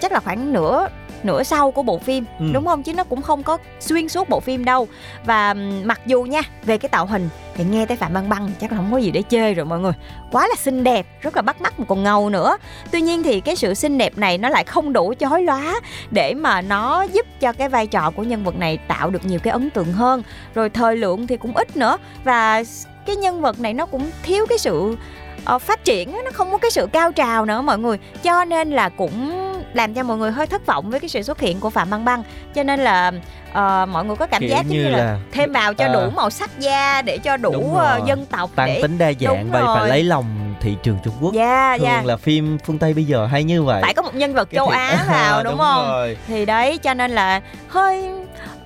chắc 0.00 0.12
là 0.12 0.20
khoảng 0.20 0.52
nửa 0.52 0.88
nửa 1.22 1.42
sau 1.42 1.70
của 1.70 1.82
bộ 1.82 1.98
phim 1.98 2.24
Ừ. 2.38 2.44
đúng 2.52 2.66
không? 2.66 2.82
Chứ 2.82 2.94
nó 2.94 3.04
cũng 3.04 3.22
không 3.22 3.42
có 3.42 3.58
xuyên 3.80 4.08
suốt 4.08 4.28
bộ 4.28 4.40
phim 4.40 4.64
đâu. 4.64 4.88
Và 5.24 5.54
mặc 5.84 6.00
dù 6.06 6.22
nha 6.22 6.40
về 6.64 6.78
cái 6.78 6.88
tạo 6.88 7.06
hình 7.06 7.28
thì 7.54 7.64
nghe 7.64 7.86
tới 7.86 7.96
phạm 7.96 8.14
băng 8.14 8.28
băng 8.28 8.50
chắc 8.60 8.72
là 8.72 8.76
không 8.76 8.92
có 8.92 8.98
gì 8.98 9.10
để 9.10 9.22
chê 9.28 9.54
rồi 9.54 9.66
mọi 9.66 9.78
người. 9.80 9.92
Quá 10.32 10.48
là 10.48 10.54
xinh 10.58 10.84
đẹp 10.84 11.06
rất 11.22 11.36
là 11.36 11.42
bắt 11.42 11.60
mắt 11.60 11.80
mà 11.80 11.84
còn 11.88 12.02
ngầu 12.02 12.30
nữa. 12.30 12.56
Tuy 12.90 13.00
nhiên 13.00 13.22
thì 13.22 13.40
cái 13.40 13.56
sự 13.56 13.74
xinh 13.74 13.98
đẹp 13.98 14.18
này 14.18 14.38
nó 14.38 14.48
lại 14.48 14.64
không 14.64 14.92
đủ 14.92 15.14
chói 15.18 15.42
lóa 15.42 15.80
để 16.10 16.34
mà 16.34 16.60
nó 16.62 17.02
giúp 17.02 17.26
cho 17.40 17.52
cái 17.52 17.68
vai 17.68 17.86
trò 17.86 18.10
của 18.10 18.22
nhân 18.22 18.44
vật 18.44 18.56
này 18.56 18.76
tạo 18.76 19.10
được 19.10 19.24
nhiều 19.24 19.38
cái 19.42 19.52
ấn 19.52 19.70
tượng 19.70 19.92
hơn. 19.92 20.22
Rồi 20.54 20.70
thời 20.70 20.96
lượng 20.96 21.26
thì 21.26 21.36
cũng 21.36 21.56
ít 21.56 21.76
nữa. 21.76 21.96
Và 22.24 22.62
cái 23.06 23.16
nhân 23.16 23.40
vật 23.40 23.60
này 23.60 23.74
nó 23.74 23.86
cũng 23.86 24.10
thiếu 24.22 24.46
cái 24.48 24.58
sự 24.58 24.96
ờ, 25.44 25.58
phát 25.58 25.84
triển 25.84 26.12
nó 26.24 26.30
không 26.34 26.50
có 26.50 26.58
cái 26.58 26.70
sự 26.70 26.86
cao 26.92 27.12
trào 27.12 27.44
nữa 27.44 27.60
mọi 27.62 27.78
người. 27.78 27.98
Cho 28.22 28.44
nên 28.44 28.70
là 28.70 28.88
cũng 28.88 29.47
làm 29.74 29.94
cho 29.94 30.02
mọi 30.02 30.16
người 30.18 30.30
hơi 30.30 30.46
thất 30.46 30.66
vọng 30.66 30.90
với 30.90 31.00
cái 31.00 31.08
sự 31.08 31.22
xuất 31.22 31.40
hiện 31.40 31.60
của 31.60 31.70
phạm 31.70 31.90
băng 31.90 32.04
băng 32.04 32.22
cho 32.54 32.62
nên 32.62 32.80
là 32.80 33.12
ờ, 33.52 33.86
mọi 33.90 34.04
người 34.04 34.16
có 34.16 34.26
cảm 34.26 34.40
Kiểu 34.40 34.50
giác 34.50 34.56
giống 34.58 34.68
như 34.68 34.82
như 34.82 34.88
là, 34.88 34.98
là- 34.98 35.18
thêm 35.32 35.52
vào 35.52 35.74
cho 35.74 35.86
Ờ. 35.86 35.92
đủ 36.04 36.10
màu 36.16 36.30
sắc 36.30 36.50
da 36.60 37.02
để 37.02 37.18
cho 37.18 37.36
đủ 37.36 37.52
Đúng 37.52 37.74
rồi. 37.74 38.00
dân 38.06 38.26
tộc 38.26 38.50
tăng 38.54 38.66
để 38.66 38.82
tính 38.82 38.98
đa 38.98 39.12
dạng 39.20 39.36
Đúng 39.42 39.50
và 39.50 39.74
phải 39.74 39.88
lấy 39.88 40.04
lòng 40.04 40.54
thị 40.60 40.76
trường 40.82 40.98
Trung 41.04 41.14
Quốc 41.20 41.32
dạ 41.34 41.76
thường 41.78 41.86
dạ 41.86 42.02
là 42.04 42.16
phim 42.16 42.58
phương 42.66 42.78
Tây 42.78 42.94
bây 42.94 43.04
giờ 43.04 43.26
hay 43.26 43.44
như 43.44 43.62
vậy 43.62 43.82
phải 43.82 43.94
có 43.94 44.02
một 44.02 44.14
nhân 44.14 44.34
vật 44.34 44.48
Cái 44.50 44.56
châu 44.56 44.66
thiệt- 44.66 44.74
Á 44.78 45.04
vào 45.08 45.44
đúng, 45.44 45.58
không 45.58 45.86
rồi. 45.88 46.16
thì 46.26 46.46
đấy 46.46 46.78
cho 46.78 46.94
nên 46.94 47.10
là 47.10 47.40
hơi 47.68 48.08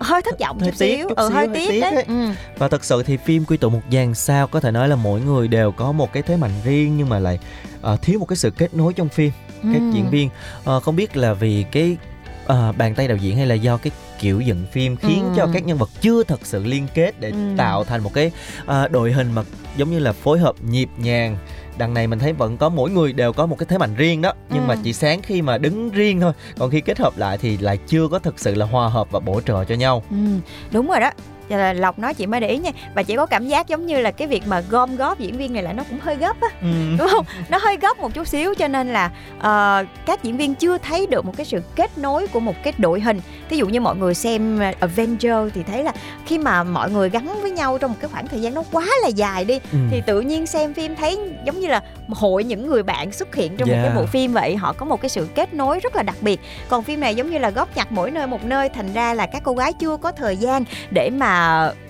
hơi 0.00 0.22
thất 0.22 0.38
vọng 0.40 0.58
Hơi 0.60 0.70
chút 0.70 0.78
tiếc 0.78 0.96
xíu 0.96 1.08
chút 1.08 1.16
ừ, 1.18 1.28
xíu, 1.28 1.36
hơi 1.36 1.46
hơi 1.46 1.56
tiếc 1.56 1.68
tiếc 1.70 1.80
đấy 1.80 1.92
ấy. 1.94 2.04
ừ. 2.08 2.28
Và 2.58 2.68
thật 2.68 2.84
sự 2.84 3.02
thì 3.02 3.16
phim 3.16 3.44
Quy 3.44 3.56
tụ 3.56 3.70
một 3.70 3.80
dàn 3.92 4.14
sao 4.14 4.46
có 4.46 4.60
thể 4.60 4.70
nói 4.70 4.88
là 4.88 4.96
mỗi 4.96 5.20
người 5.20 5.48
đều 5.48 5.72
có 5.72 5.92
một 5.92 6.12
cái 6.12 6.22
thế 6.22 6.36
mạnh 6.36 6.50
riêng 6.64 6.96
nhưng 6.96 7.08
mà 7.08 7.18
lại 7.18 7.38
ờ, 7.82 7.96
thiếu 8.02 8.18
một 8.18 8.26
cái 8.28 8.36
sự 8.36 8.50
kết 8.50 8.74
nối 8.74 8.92
trong 8.92 9.08
phim 9.08 9.30
các 9.72 9.82
Ừ. 9.82 9.88
diễn 9.92 10.10
viên 10.10 10.28
Ờ, 10.64 10.80
không 10.80 10.96
biết 10.96 11.16
là 11.16 11.34
vì 11.34 11.64
cái 11.72 11.96
ờ, 12.46 12.72
bàn 12.78 12.94
tay 12.94 13.08
đạo 13.08 13.16
diễn 13.16 13.36
hay 13.36 13.46
là 13.46 13.54
do 13.54 13.76
cái 13.76 13.90
kiểu 14.20 14.40
dựng 14.40 14.66
phim 14.72 14.96
khiến 14.96 15.24
Ừ. 15.24 15.30
cho 15.36 15.46
các 15.46 15.64
nhân 15.66 15.78
vật 15.78 15.90
chưa 16.00 16.22
thật 16.24 16.40
sự 16.46 16.64
liên 16.64 16.86
kết 16.94 17.20
để 17.20 17.30
Ừ. 17.30 17.36
tạo 17.56 17.84
thành 17.84 18.02
một 18.02 18.14
cái 18.14 18.32
ờ, 18.66 18.88
đội 18.88 19.12
hình 19.12 19.32
mà 19.32 19.42
giống 19.76 19.90
như 19.90 19.98
là 19.98 20.12
phối 20.12 20.38
hợp 20.38 20.54
nhịp 20.68 20.88
nhàng 20.98 21.36
đằng 21.78 21.94
này 21.94 22.06
mình 22.06 22.18
thấy 22.18 22.32
vẫn 22.32 22.56
có 22.56 22.68
mỗi 22.68 22.90
người 22.90 23.12
đều 23.12 23.32
có 23.32 23.46
một 23.46 23.58
cái 23.58 23.66
thế 23.70 23.78
mạnh 23.78 23.94
riêng 23.96 24.22
đó 24.22 24.32
nhưng 24.50 24.62
Ừ. 24.62 24.66
mà 24.68 24.74
chỉ 24.76 24.92
sáng 24.92 25.22
khi 25.22 25.42
mà 25.42 25.58
đứng 25.58 25.90
riêng 25.90 26.20
thôi 26.20 26.32
còn 26.58 26.70
khi 26.70 26.80
kết 26.80 26.98
hợp 26.98 27.18
lại 27.18 27.38
thì 27.38 27.56
lại 27.58 27.78
chưa 27.86 28.08
có 28.08 28.18
thực 28.18 28.38
sự 28.38 28.54
là 28.54 28.66
hòa 28.66 28.88
hợp 28.88 29.10
và 29.10 29.20
bổ 29.20 29.40
trợ 29.40 29.64
cho 29.64 29.74
nhau 29.74 30.02
Ừ, 30.10 30.16
đúng 30.72 30.88
rồi 30.88 31.00
đó 31.00 31.10
Vậy 31.52 31.60
là 31.60 31.72
Lộc 31.72 31.98
nói 31.98 32.14
chị 32.14 32.26
mới 32.26 32.40
để 32.40 32.48
ý 32.48 32.58
nha 32.58 32.70
Và 32.94 33.02
chị 33.02 33.16
có 33.16 33.26
cảm 33.26 33.48
giác 33.48 33.68
giống 33.68 33.86
như 33.86 34.00
là 34.00 34.10
cái 34.10 34.28
việc 34.28 34.42
mà 34.46 34.60
gom 34.70 34.96
góp 34.96 35.18
diễn 35.18 35.36
viên 35.38 35.52
này 35.52 35.62
là 35.62 35.72
nó 35.72 35.82
cũng 35.90 35.98
hơi 36.02 36.16
gấp 36.16 36.40
á 36.40 36.48
ừ. 36.62 36.66
Đúng 36.98 37.08
không? 37.08 37.24
Nó 37.48 37.58
hơi 37.62 37.76
gấp 37.76 37.98
một 38.00 38.14
chút 38.14 38.26
xíu 38.28 38.54
cho 38.54 38.68
nên 38.68 38.92
là 38.92 39.10
ờ, 39.40 39.84
các 40.06 40.22
diễn 40.22 40.36
viên 40.36 40.54
chưa 40.54 40.78
thấy 40.78 41.06
được 41.06 41.24
một 41.24 41.36
cái 41.36 41.46
sự 41.46 41.62
kết 41.76 41.98
nối 41.98 42.26
của 42.26 42.40
một 42.40 42.54
cái 42.62 42.72
đội 42.78 43.00
hình 43.00 43.20
Thí 43.48 43.56
dụ 43.56 43.66
như 43.66 43.80
mọi 43.80 43.96
người 43.96 44.14
xem 44.14 44.60
Avenger 44.80 45.36
thì 45.54 45.62
thấy 45.62 45.84
là 45.84 45.92
khi 46.26 46.38
mà 46.38 46.62
mọi 46.64 46.90
người 46.90 47.10
gắn 47.10 47.42
với 47.42 47.50
nhau 47.50 47.78
trong 47.78 47.90
một 47.90 47.96
cái 48.00 48.08
khoảng 48.12 48.26
thời 48.26 48.40
gian 48.40 48.54
nó 48.54 48.62
quá 48.72 48.84
là 49.02 49.08
dài 49.08 49.44
đi 49.44 49.58
Ừ. 49.72 49.78
thì 49.90 50.02
tự 50.06 50.20
nhiên 50.20 50.46
xem 50.46 50.74
phim 50.74 50.96
thấy 50.96 51.18
giống 51.44 51.60
như 51.60 51.68
là 51.68 51.82
hội 52.08 52.44
những 52.44 52.66
người 52.66 52.82
bạn 52.82 53.12
xuất 53.12 53.34
hiện 53.34 53.56
trong 53.56 53.68
một 53.68 53.74
Yeah. 53.74 53.86
cái 53.86 53.96
bộ 53.96 54.06
phim 54.06 54.32
vậy 54.32 54.56
họ 54.56 54.72
có 54.72 54.86
một 54.86 55.00
cái 55.00 55.08
sự 55.08 55.28
kết 55.34 55.54
nối 55.54 55.80
rất 55.80 55.96
là 55.96 56.02
đặc 56.02 56.16
biệt 56.20 56.40
còn 56.68 56.82
phim 56.82 57.00
này 57.00 57.14
giống 57.14 57.30
như 57.30 57.38
là 57.38 57.50
góp 57.50 57.76
nhặt 57.76 57.92
mỗi 57.92 58.10
nơi 58.10 58.26
một 58.26 58.44
nơi 58.44 58.68
thành 58.68 58.92
ra 58.92 59.14
là 59.14 59.26
các 59.26 59.42
cô 59.44 59.52
gái 59.54 59.72
chưa 59.72 59.96
có 59.96 60.12
thời 60.12 60.36
gian 60.36 60.64
để 60.90 61.10
mà 61.10 61.41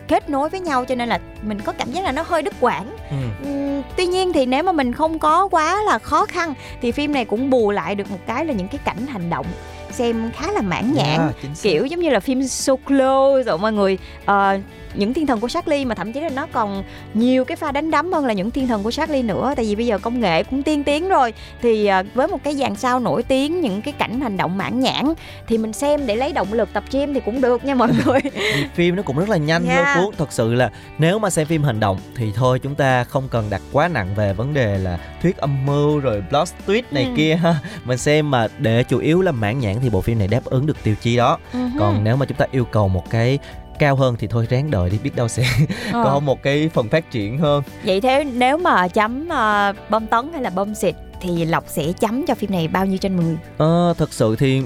kết 0.08 0.30
nối 0.30 0.48
với 0.48 0.60
nhau 0.60 0.84
cho 0.84 0.94
nên 0.94 1.08
là 1.08 1.18
mình 1.42 1.60
có 1.60 1.72
cảm 1.72 1.92
giác 1.92 2.04
là 2.04 2.12
nó 2.12 2.22
hơi 2.28 2.42
đứt 2.42 2.54
quãng 2.60 2.96
Ừ. 3.44 3.82
Tuy 3.96 4.06
nhiên 4.06 4.32
thì 4.32 4.46
nếu 4.46 4.62
mà 4.62 4.72
mình 4.72 4.92
không 4.92 5.18
có 5.18 5.48
quá 5.50 5.82
là 5.86 5.98
khó 5.98 6.26
khăn 6.26 6.54
thì 6.82 6.92
phim 6.92 7.12
này 7.12 7.24
cũng 7.24 7.50
bù 7.50 7.70
lại 7.70 7.94
được 7.94 8.10
một 8.10 8.18
cái 8.26 8.44
là 8.44 8.52
những 8.52 8.68
cái 8.68 8.78
cảnh 8.84 9.06
hành 9.06 9.30
động 9.30 9.46
xem 9.92 10.31
khá 10.37 10.52
là 10.52 10.61
mãn 10.61 10.92
nhãn 10.94 11.07
Yeah, 11.20 11.35
xác. 11.42 11.48
kiểu 11.62 11.87
giống 11.87 12.00
như 12.00 12.11
là 12.11 12.20
phim 12.20 12.42
so 12.46 12.76
close 12.87 13.42
rồi 13.42 13.59
mọi 13.59 13.72
người 13.72 13.98
ờ, 14.24 14.59
những 14.94 15.14
thiên 15.14 15.26
thần 15.26 15.40
của 15.40 15.48
Charlie 15.48 15.85
mà 15.85 15.94
thậm 15.94 16.12
chí 16.12 16.20
là 16.20 16.28
nó 16.28 16.46
còn 16.52 16.83
nhiều 17.14 17.44
cái 17.44 17.57
pha 17.57 17.72
đánh 17.72 17.90
đấm 17.90 18.12
hơn 18.12 18.26
là 18.26 18.33
những 18.33 18.50
thiên 18.50 18.66
thần 18.66 18.83
của 18.83 18.90
Charlie 18.90 19.22
nữa 19.22 19.52
tại 19.57 19.64
vì 19.64 19.74
bây 19.76 19.87
giờ 19.87 19.98
công 19.98 20.20
nghệ 20.20 20.42
cũng 20.44 20.62
tiên 20.62 20.85
tiến 20.85 21.09
rồi 21.09 21.33
thì 21.62 21.87
ờ, 21.87 22.02
với 22.14 22.28
một 22.28 22.38
cái 22.44 22.55
dàn 22.55 22.76
sao 22.76 23.00
nổi 23.00 23.22
tiếng 23.22 23.61
những 23.61 23.83
cái 23.83 23.92
cảnh 23.98 24.20
hành 24.20 24.37
động 24.37 24.59
mãn 24.59 24.81
nhãn 24.81 25.05
thì 25.46 25.59
mình 25.59 25.72
xem 25.72 26.07
để 26.07 26.16
lấy 26.16 26.33
động 26.33 26.52
lực 26.52 26.72
tập 26.72 26.85
gym 26.90 27.14
thì 27.14 27.20
cũng 27.24 27.40
được 27.40 27.64
nha 27.64 27.74
mọi 27.74 27.88
người 28.05 28.20
phim 28.74 28.96
nó 28.96 29.02
cũng 29.02 29.18
rất 29.18 29.28
là 29.28 29.37
nhanh 29.37 29.66
Yeah. 29.66 29.96
lôi 29.96 30.05
cuốn 30.07 30.14
thật 30.18 30.33
sự 30.33 30.55
là 30.55 30.70
nếu 30.98 31.18
mà 31.18 31.31
xem 31.31 31.46
phim 31.46 31.62
hành 31.62 31.81
động 31.81 31.98
thì 32.16 32.33
thôi 32.35 32.59
chúng 32.59 32.74
ta 32.74 33.05
không 33.05 33.28
cần 33.31 33.44
đặt 33.50 33.62
quá 33.72 33.88
nặng 33.88 34.14
về 34.16 34.33
vấn 34.33 34.55
đề 34.55 34.78
là 34.78 34.98
thuyết 35.22 35.37
âm 35.37 35.66
mưu 35.66 35.98
rồi 35.98 36.22
plot 36.31 36.48
twist 36.66 36.83
này 36.90 37.05
Ừ. 37.05 37.11
kia 37.16 37.35
ha 37.35 37.55
mình 37.85 37.98
xem 37.98 38.31
mà 38.31 38.48
để 38.59 38.85
chủ 38.85 38.98
yếu 38.98 39.22
là 39.22 39.33
mãn 39.33 39.59
nhãn 39.59 39.81
thì 39.83 39.90
bộ 39.90 40.01
phim 40.01 40.18
này 40.18 40.29
đáp 40.29 40.45
ứng 40.45 40.66
được 40.66 40.77
tiêu 40.83 40.95
chí 41.01 41.16
đó. 41.16 41.38
Ừ 41.53 41.59
còn 41.79 42.05
nếu 42.05 42.16
mà 42.16 42.27
chúng 42.27 42.37
ta 42.38 42.47
yêu 42.53 42.64
cầu 42.64 42.88
một 42.88 43.11
cái 43.11 43.38
cao 43.79 43.97
hơn 43.97 44.16
thì 44.18 44.27
thôi 44.27 44.47
ráng 44.51 44.71
đợi 44.71 44.90
đi 44.90 44.99
biết 45.03 45.16
đâu 45.16 45.29
sẽ 45.29 45.45
Ờ. 45.92 46.01
có 46.05 46.21
một 46.21 46.42
cái 46.42 46.71
phần 46.75 46.88
phát 46.88 47.11
triển 47.11 47.38
hơn. 47.38 47.62
Vậy 47.85 48.01
thế 48.01 48.25
nếu 48.25 48.59
mà 48.59 48.88
chấm 48.88 49.29
ờ, 49.29 49.73
bom 49.90 50.07
tấn 50.07 50.33
hay 50.33 50.42
là 50.42 50.51
bom 50.51 50.75
xịt 50.75 50.95
thì 51.21 51.45
lộc 51.45 51.64
sẽ 51.68 51.92
chấm 52.01 52.27
cho 52.27 52.35
phim 52.35 52.51
này 52.51 52.68
bao 52.68 52.87
nhiêu 52.87 52.99
trên 52.99 53.16
10 53.16 53.37
ờ, 53.59 53.95
thật 53.99 54.12
sự 54.12 54.37
thì 54.37 54.62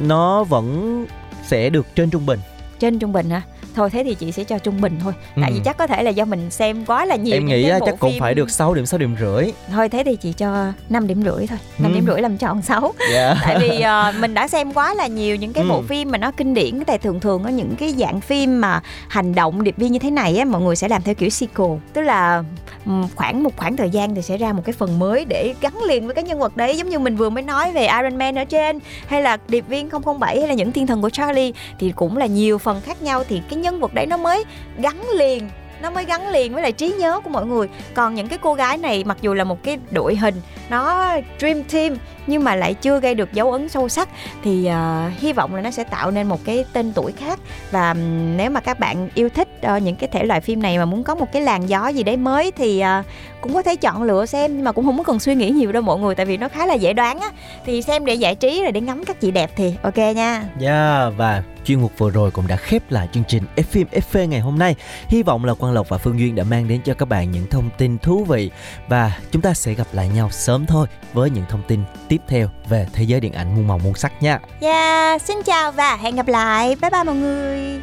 nó 0.00 0.44
vẫn 0.44 1.06
sẽ 1.46 1.70
được 1.70 1.86
trên 1.94 2.10
trung 2.10 2.26
bình. 2.26 2.40
Trên 2.78 2.98
trung 2.98 3.12
bình 3.12 3.30
hả 3.30 3.42
thôi 3.80 3.90
thế 3.90 4.04
thì 4.04 4.14
chị 4.14 4.32
sẽ 4.32 4.44
cho 4.44 4.58
trung 4.58 4.80
bình 4.80 4.98
thôi. 5.02 5.12
Tại 5.40 5.50
Ừ. 5.50 5.54
vì 5.54 5.60
chắc 5.64 5.76
có 5.76 5.86
thể 5.86 6.02
là 6.02 6.10
do 6.10 6.24
mình 6.24 6.50
xem 6.50 6.84
quá 6.84 7.04
là 7.04 7.16
nhiều 7.16 7.34
em 7.36 7.46
nghĩ 7.46 7.68
á, 7.68 7.78
bộ 7.80 7.86
chắc 7.86 7.94
cũng 7.98 8.10
phim- 8.10 8.20
phải 8.20 8.34
được 8.34 8.50
6 8.50 8.74
điểm 8.74 8.86
6 8.86 8.98
điểm 8.98 9.16
rưỡi. 9.20 9.52
Thôi 9.72 9.88
thế 9.88 10.02
thì 10.06 10.16
chị 10.16 10.32
cho 10.32 10.72
5 10.88 11.06
điểm 11.06 11.22
rưỡi 11.22 11.46
thôi. 11.46 11.58
5 11.78 11.92
Ừ. 11.92 11.94
điểm 11.94 12.06
rưỡi 12.06 12.20
làm 12.22 12.36
tròn 12.38 12.62
6 12.62 12.92
dạ. 13.12 13.34
Tại 13.44 13.56
vì 13.60 13.80
ờ, 13.80 14.12
mình 14.20 14.34
đã 14.34 14.48
xem 14.48 14.72
quá 14.72 14.94
là 14.94 15.06
nhiều 15.06 15.36
những 15.36 15.52
cái 15.52 15.64
bộ 15.68 15.76
Ừ. 15.76 15.82
phim 15.88 16.10
mà 16.10 16.18
nó 16.18 16.30
kinh 16.30 16.54
điển 16.54 16.84
tại 16.86 16.98
thường 16.98 17.20
thường 17.20 17.42
có 17.44 17.48
những 17.50 17.74
cái 17.78 17.94
dạng 17.98 18.20
phim 18.20 18.60
mà 18.60 18.80
hành 19.08 19.34
động 19.34 19.62
điệp 19.64 19.76
viên 19.76 19.92
như 19.92 19.98
thế 19.98 20.10
này 20.10 20.36
á 20.36 20.44
mọi 20.44 20.62
người 20.62 20.76
sẽ 20.76 20.88
làm 20.88 21.02
theo 21.02 21.14
kiểu 21.14 21.30
sequel. 21.30 21.70
Tức 21.92 22.02
là 22.02 22.42
ừm, 22.86 23.06
khoảng 23.16 23.42
một 23.42 23.56
khoảng 23.56 23.76
thời 23.76 23.90
gian 23.90 24.14
thì 24.14 24.22
sẽ 24.22 24.36
ra 24.36 24.52
một 24.52 24.62
cái 24.64 24.72
phần 24.72 24.98
mới 24.98 25.24
để 25.24 25.54
gắn 25.60 25.82
liền 25.82 26.06
với 26.06 26.14
cái 26.14 26.24
nhân 26.24 26.38
vật 26.38 26.56
đấy. 26.56 26.76
Giống 26.76 26.88
như 26.88 26.98
mình 26.98 27.16
vừa 27.16 27.30
mới 27.30 27.42
nói 27.42 27.72
về 27.72 27.86
Iron 27.86 28.16
Man 28.18 28.34
ở 28.38 28.44
trên 28.44 28.78
hay 29.06 29.22
là 29.22 29.36
điệp 29.48 29.64
viên 29.68 29.88
007 29.90 30.38
hay 30.38 30.48
là 30.48 30.54
những 30.54 30.72
thiên 30.72 30.86
thần 30.86 31.02
của 31.02 31.10
Charlie 31.10 31.52
thì 31.80 31.92
cũng 31.96 32.16
là 32.16 32.26
nhiều 32.26 32.58
phần 32.58 32.80
khác 32.80 33.02
nhau. 33.02 33.24
Thì 33.28 33.40
cái 33.50 33.58
nhân 33.58 33.69
vật 33.78 33.94
đấy 33.94 34.06
nó 34.06 34.16
mới 34.16 34.44
gắn 34.78 35.10
liền, 35.10 35.48
nó 35.82 35.90
mới 35.90 36.04
gắn 36.04 36.28
liền 36.28 36.54
với 36.54 36.62
lại 36.62 36.72
trí 36.72 36.92
nhớ 36.92 37.20
của 37.24 37.30
mọi 37.30 37.46
người. 37.46 37.68
Còn 37.94 38.14
những 38.14 38.28
cái 38.28 38.38
cô 38.42 38.54
gái 38.54 38.78
này, 38.78 39.04
mặc 39.04 39.16
dù 39.20 39.34
là 39.34 39.44
một 39.44 39.62
cái 39.62 39.78
đội 39.90 40.16
hình, 40.16 40.34
nó 40.70 41.08
dream 41.38 41.62
team 41.62 41.96
nhưng 42.26 42.44
mà 42.44 42.54
lại 42.54 42.74
chưa 42.74 43.00
gây 43.00 43.14
được 43.14 43.32
dấu 43.32 43.52
ấn 43.52 43.68
sâu 43.68 43.88
sắc 43.88 44.08
thì 44.44 44.68
uh, 44.68 45.20
hy 45.20 45.32
vọng 45.32 45.54
là 45.54 45.60
nó 45.60 45.70
sẽ 45.70 45.84
tạo 45.84 46.10
nên 46.10 46.26
một 46.26 46.44
cái 46.44 46.64
tên 46.72 46.92
tuổi 46.92 47.12
khác. 47.12 47.40
Và 47.70 47.90
um, 47.90 48.36
nếu 48.36 48.50
mà 48.50 48.60
các 48.60 48.78
bạn 48.78 49.08
yêu 49.14 49.28
thích 49.28 49.48
uh, 49.76 49.82
những 49.82 49.96
cái 49.96 50.08
thể 50.12 50.24
loại 50.24 50.40
phim 50.40 50.62
này 50.62 50.78
mà 50.78 50.84
muốn 50.84 51.04
có 51.04 51.14
một 51.14 51.32
cái 51.32 51.42
làn 51.42 51.68
gió 51.68 51.88
gì 51.88 52.02
đấy 52.02 52.16
mới 52.16 52.50
thì 52.50 52.82
uh, 53.00 53.06
cũng 53.40 53.54
có 53.54 53.62
thể 53.62 53.76
chọn 53.76 54.02
lựa 54.02 54.26
xem. 54.26 54.56
Nhưng 54.56 54.64
mà 54.64 54.72
cũng 54.72 54.84
không 54.84 54.98
có 54.98 55.04
cần 55.04 55.20
suy 55.20 55.34
nghĩ 55.34 55.50
nhiều 55.50 55.72
đâu 55.72 55.82
mọi 55.82 55.98
người 55.98 56.14
tại 56.14 56.26
vì 56.26 56.36
nó 56.36 56.48
khá 56.48 56.66
là 56.66 56.74
dễ 56.74 56.92
đoán 56.92 57.20
á. 57.20 57.30
Thì 57.66 57.82
xem 57.82 58.04
để 58.04 58.14
giải 58.14 58.34
trí 58.34 58.62
rồi 58.62 58.72
để 58.72 58.80
ngắm 58.80 59.04
các 59.04 59.20
chị 59.20 59.30
đẹp 59.30 59.50
thì 59.56 59.74
ok 59.82 59.98
nha. 59.98 60.44
Yeah, 60.60 61.12
và 61.16 61.42
chuyên 61.64 61.80
mục 61.80 61.92
vừa 61.98 62.10
rồi 62.10 62.30
cũng 62.30 62.46
đã 62.46 62.56
khép 62.56 62.82
lại 62.90 63.08
chương 63.12 63.24
trình 63.28 63.42
F 63.56 63.62
phim 63.62 63.86
FV 63.92 64.26
ngày 64.26 64.40
hôm 64.40 64.58
nay. 64.58 64.74
Hy 65.08 65.22
vọng 65.22 65.44
là 65.44 65.54
Quang 65.54 65.72
Lộc 65.72 65.88
và 65.88 65.98
Phương 65.98 66.18
Duyên 66.18 66.34
đã 66.34 66.44
mang 66.44 66.68
đến 66.68 66.80
cho 66.84 66.94
các 66.94 67.08
bạn 67.08 67.30
những 67.30 67.46
thông 67.50 67.70
tin 67.78 67.98
thú 67.98 68.24
vị. 68.24 68.50
Và 68.88 69.12
chúng 69.30 69.42
ta 69.42 69.54
sẽ 69.54 69.74
gặp 69.74 69.86
lại 69.92 70.08
nhau 70.08 70.28
sớm 70.30 70.66
thôi 70.66 70.86
với 71.12 71.30
những 71.30 71.44
thông 71.48 71.62
tin 71.68 71.80
tiếp 72.10 72.20
theo 72.28 72.48
về 72.68 72.86
thế 72.92 73.04
giới 73.04 73.20
điện 73.20 73.32
ảnh 73.32 73.56
muôn 73.56 73.68
màu 73.68 73.78
muôn 73.78 73.94
sắc 73.94 74.12
nha. 74.22 74.40
Yeah, 74.60 75.22
xin 75.22 75.42
chào 75.42 75.72
và 75.72 75.96
hẹn 75.96 76.16
gặp 76.16 76.28
lại. 76.28 76.76
Bye 76.82 76.90
bye 76.90 77.04
mọi 77.04 77.16
người. 77.16 77.80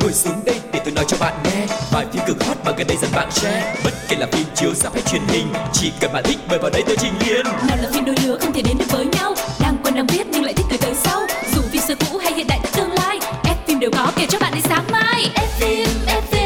Ngồi 0.00 0.12
xuống 0.12 0.40
đây 0.46 0.60
để 0.72 0.80
tôi 0.84 0.94
nói 0.94 1.04
cho 1.08 1.16
bạn 1.20 1.34
nghe. 1.44 1.66
Bài 1.92 2.06
phim 2.12 2.22
cực 2.26 2.44
hot 2.44 2.56
mà 2.64 2.72
gần 2.76 2.86
đây 2.86 2.96
dần 2.96 3.10
bạn 3.14 3.30
share. 3.30 3.74
Bất 3.84 3.90
kể 4.08 4.16
là 4.16 4.26
phim 4.32 4.46
chiếu 4.54 4.74
ra 4.74 4.90
hay 4.92 5.02
truyền 5.02 5.22
hình 5.28 5.46
Chỉ 5.72 5.92
cần 6.00 6.12
bạn 6.12 6.24
thích 6.26 6.38
mời 6.48 6.58
vào 6.58 6.70
đây 6.70 6.82
tôi 6.86 6.96
trình 7.00 7.12
liền 7.26 7.44
Nào 7.44 7.76
là 7.82 7.88
phim 7.92 8.04
đôi 8.04 8.16
lứa 8.24 8.38
không 8.40 8.52
thể 8.52 8.62
đến 8.62 8.78
được 8.78 8.86
với 8.90 9.06
nhau. 9.06 9.34
Đang 9.60 9.76
quen 9.84 9.94
đang 9.94 10.06
biết 10.06 10.26
nhưng 10.30 10.44
lại 10.44 10.54
thích 10.54 10.66
từ 10.70 10.76
tới 10.76 10.94
sau. 10.94 11.20
Dù 11.54 11.62
phim 11.62 11.82
xưa 11.82 11.94
cũ 11.94 12.18
hay 12.18 12.32
hiện 12.32 12.46
đại 12.48 12.60
tương 12.76 12.92
lai 12.92 13.18
Ép 13.44 13.66
phim 13.66 13.80
đều 13.80 13.90
có 13.90 14.12
kể 14.16 14.26
cho 14.30 14.38
bạn 14.38 14.52
đến 14.54 14.62
sáng 14.62 14.84
mai. 14.92 15.30
Ép 15.34 15.48
phim, 15.48 15.88
ép 16.06 16.24
phim. 16.24 16.43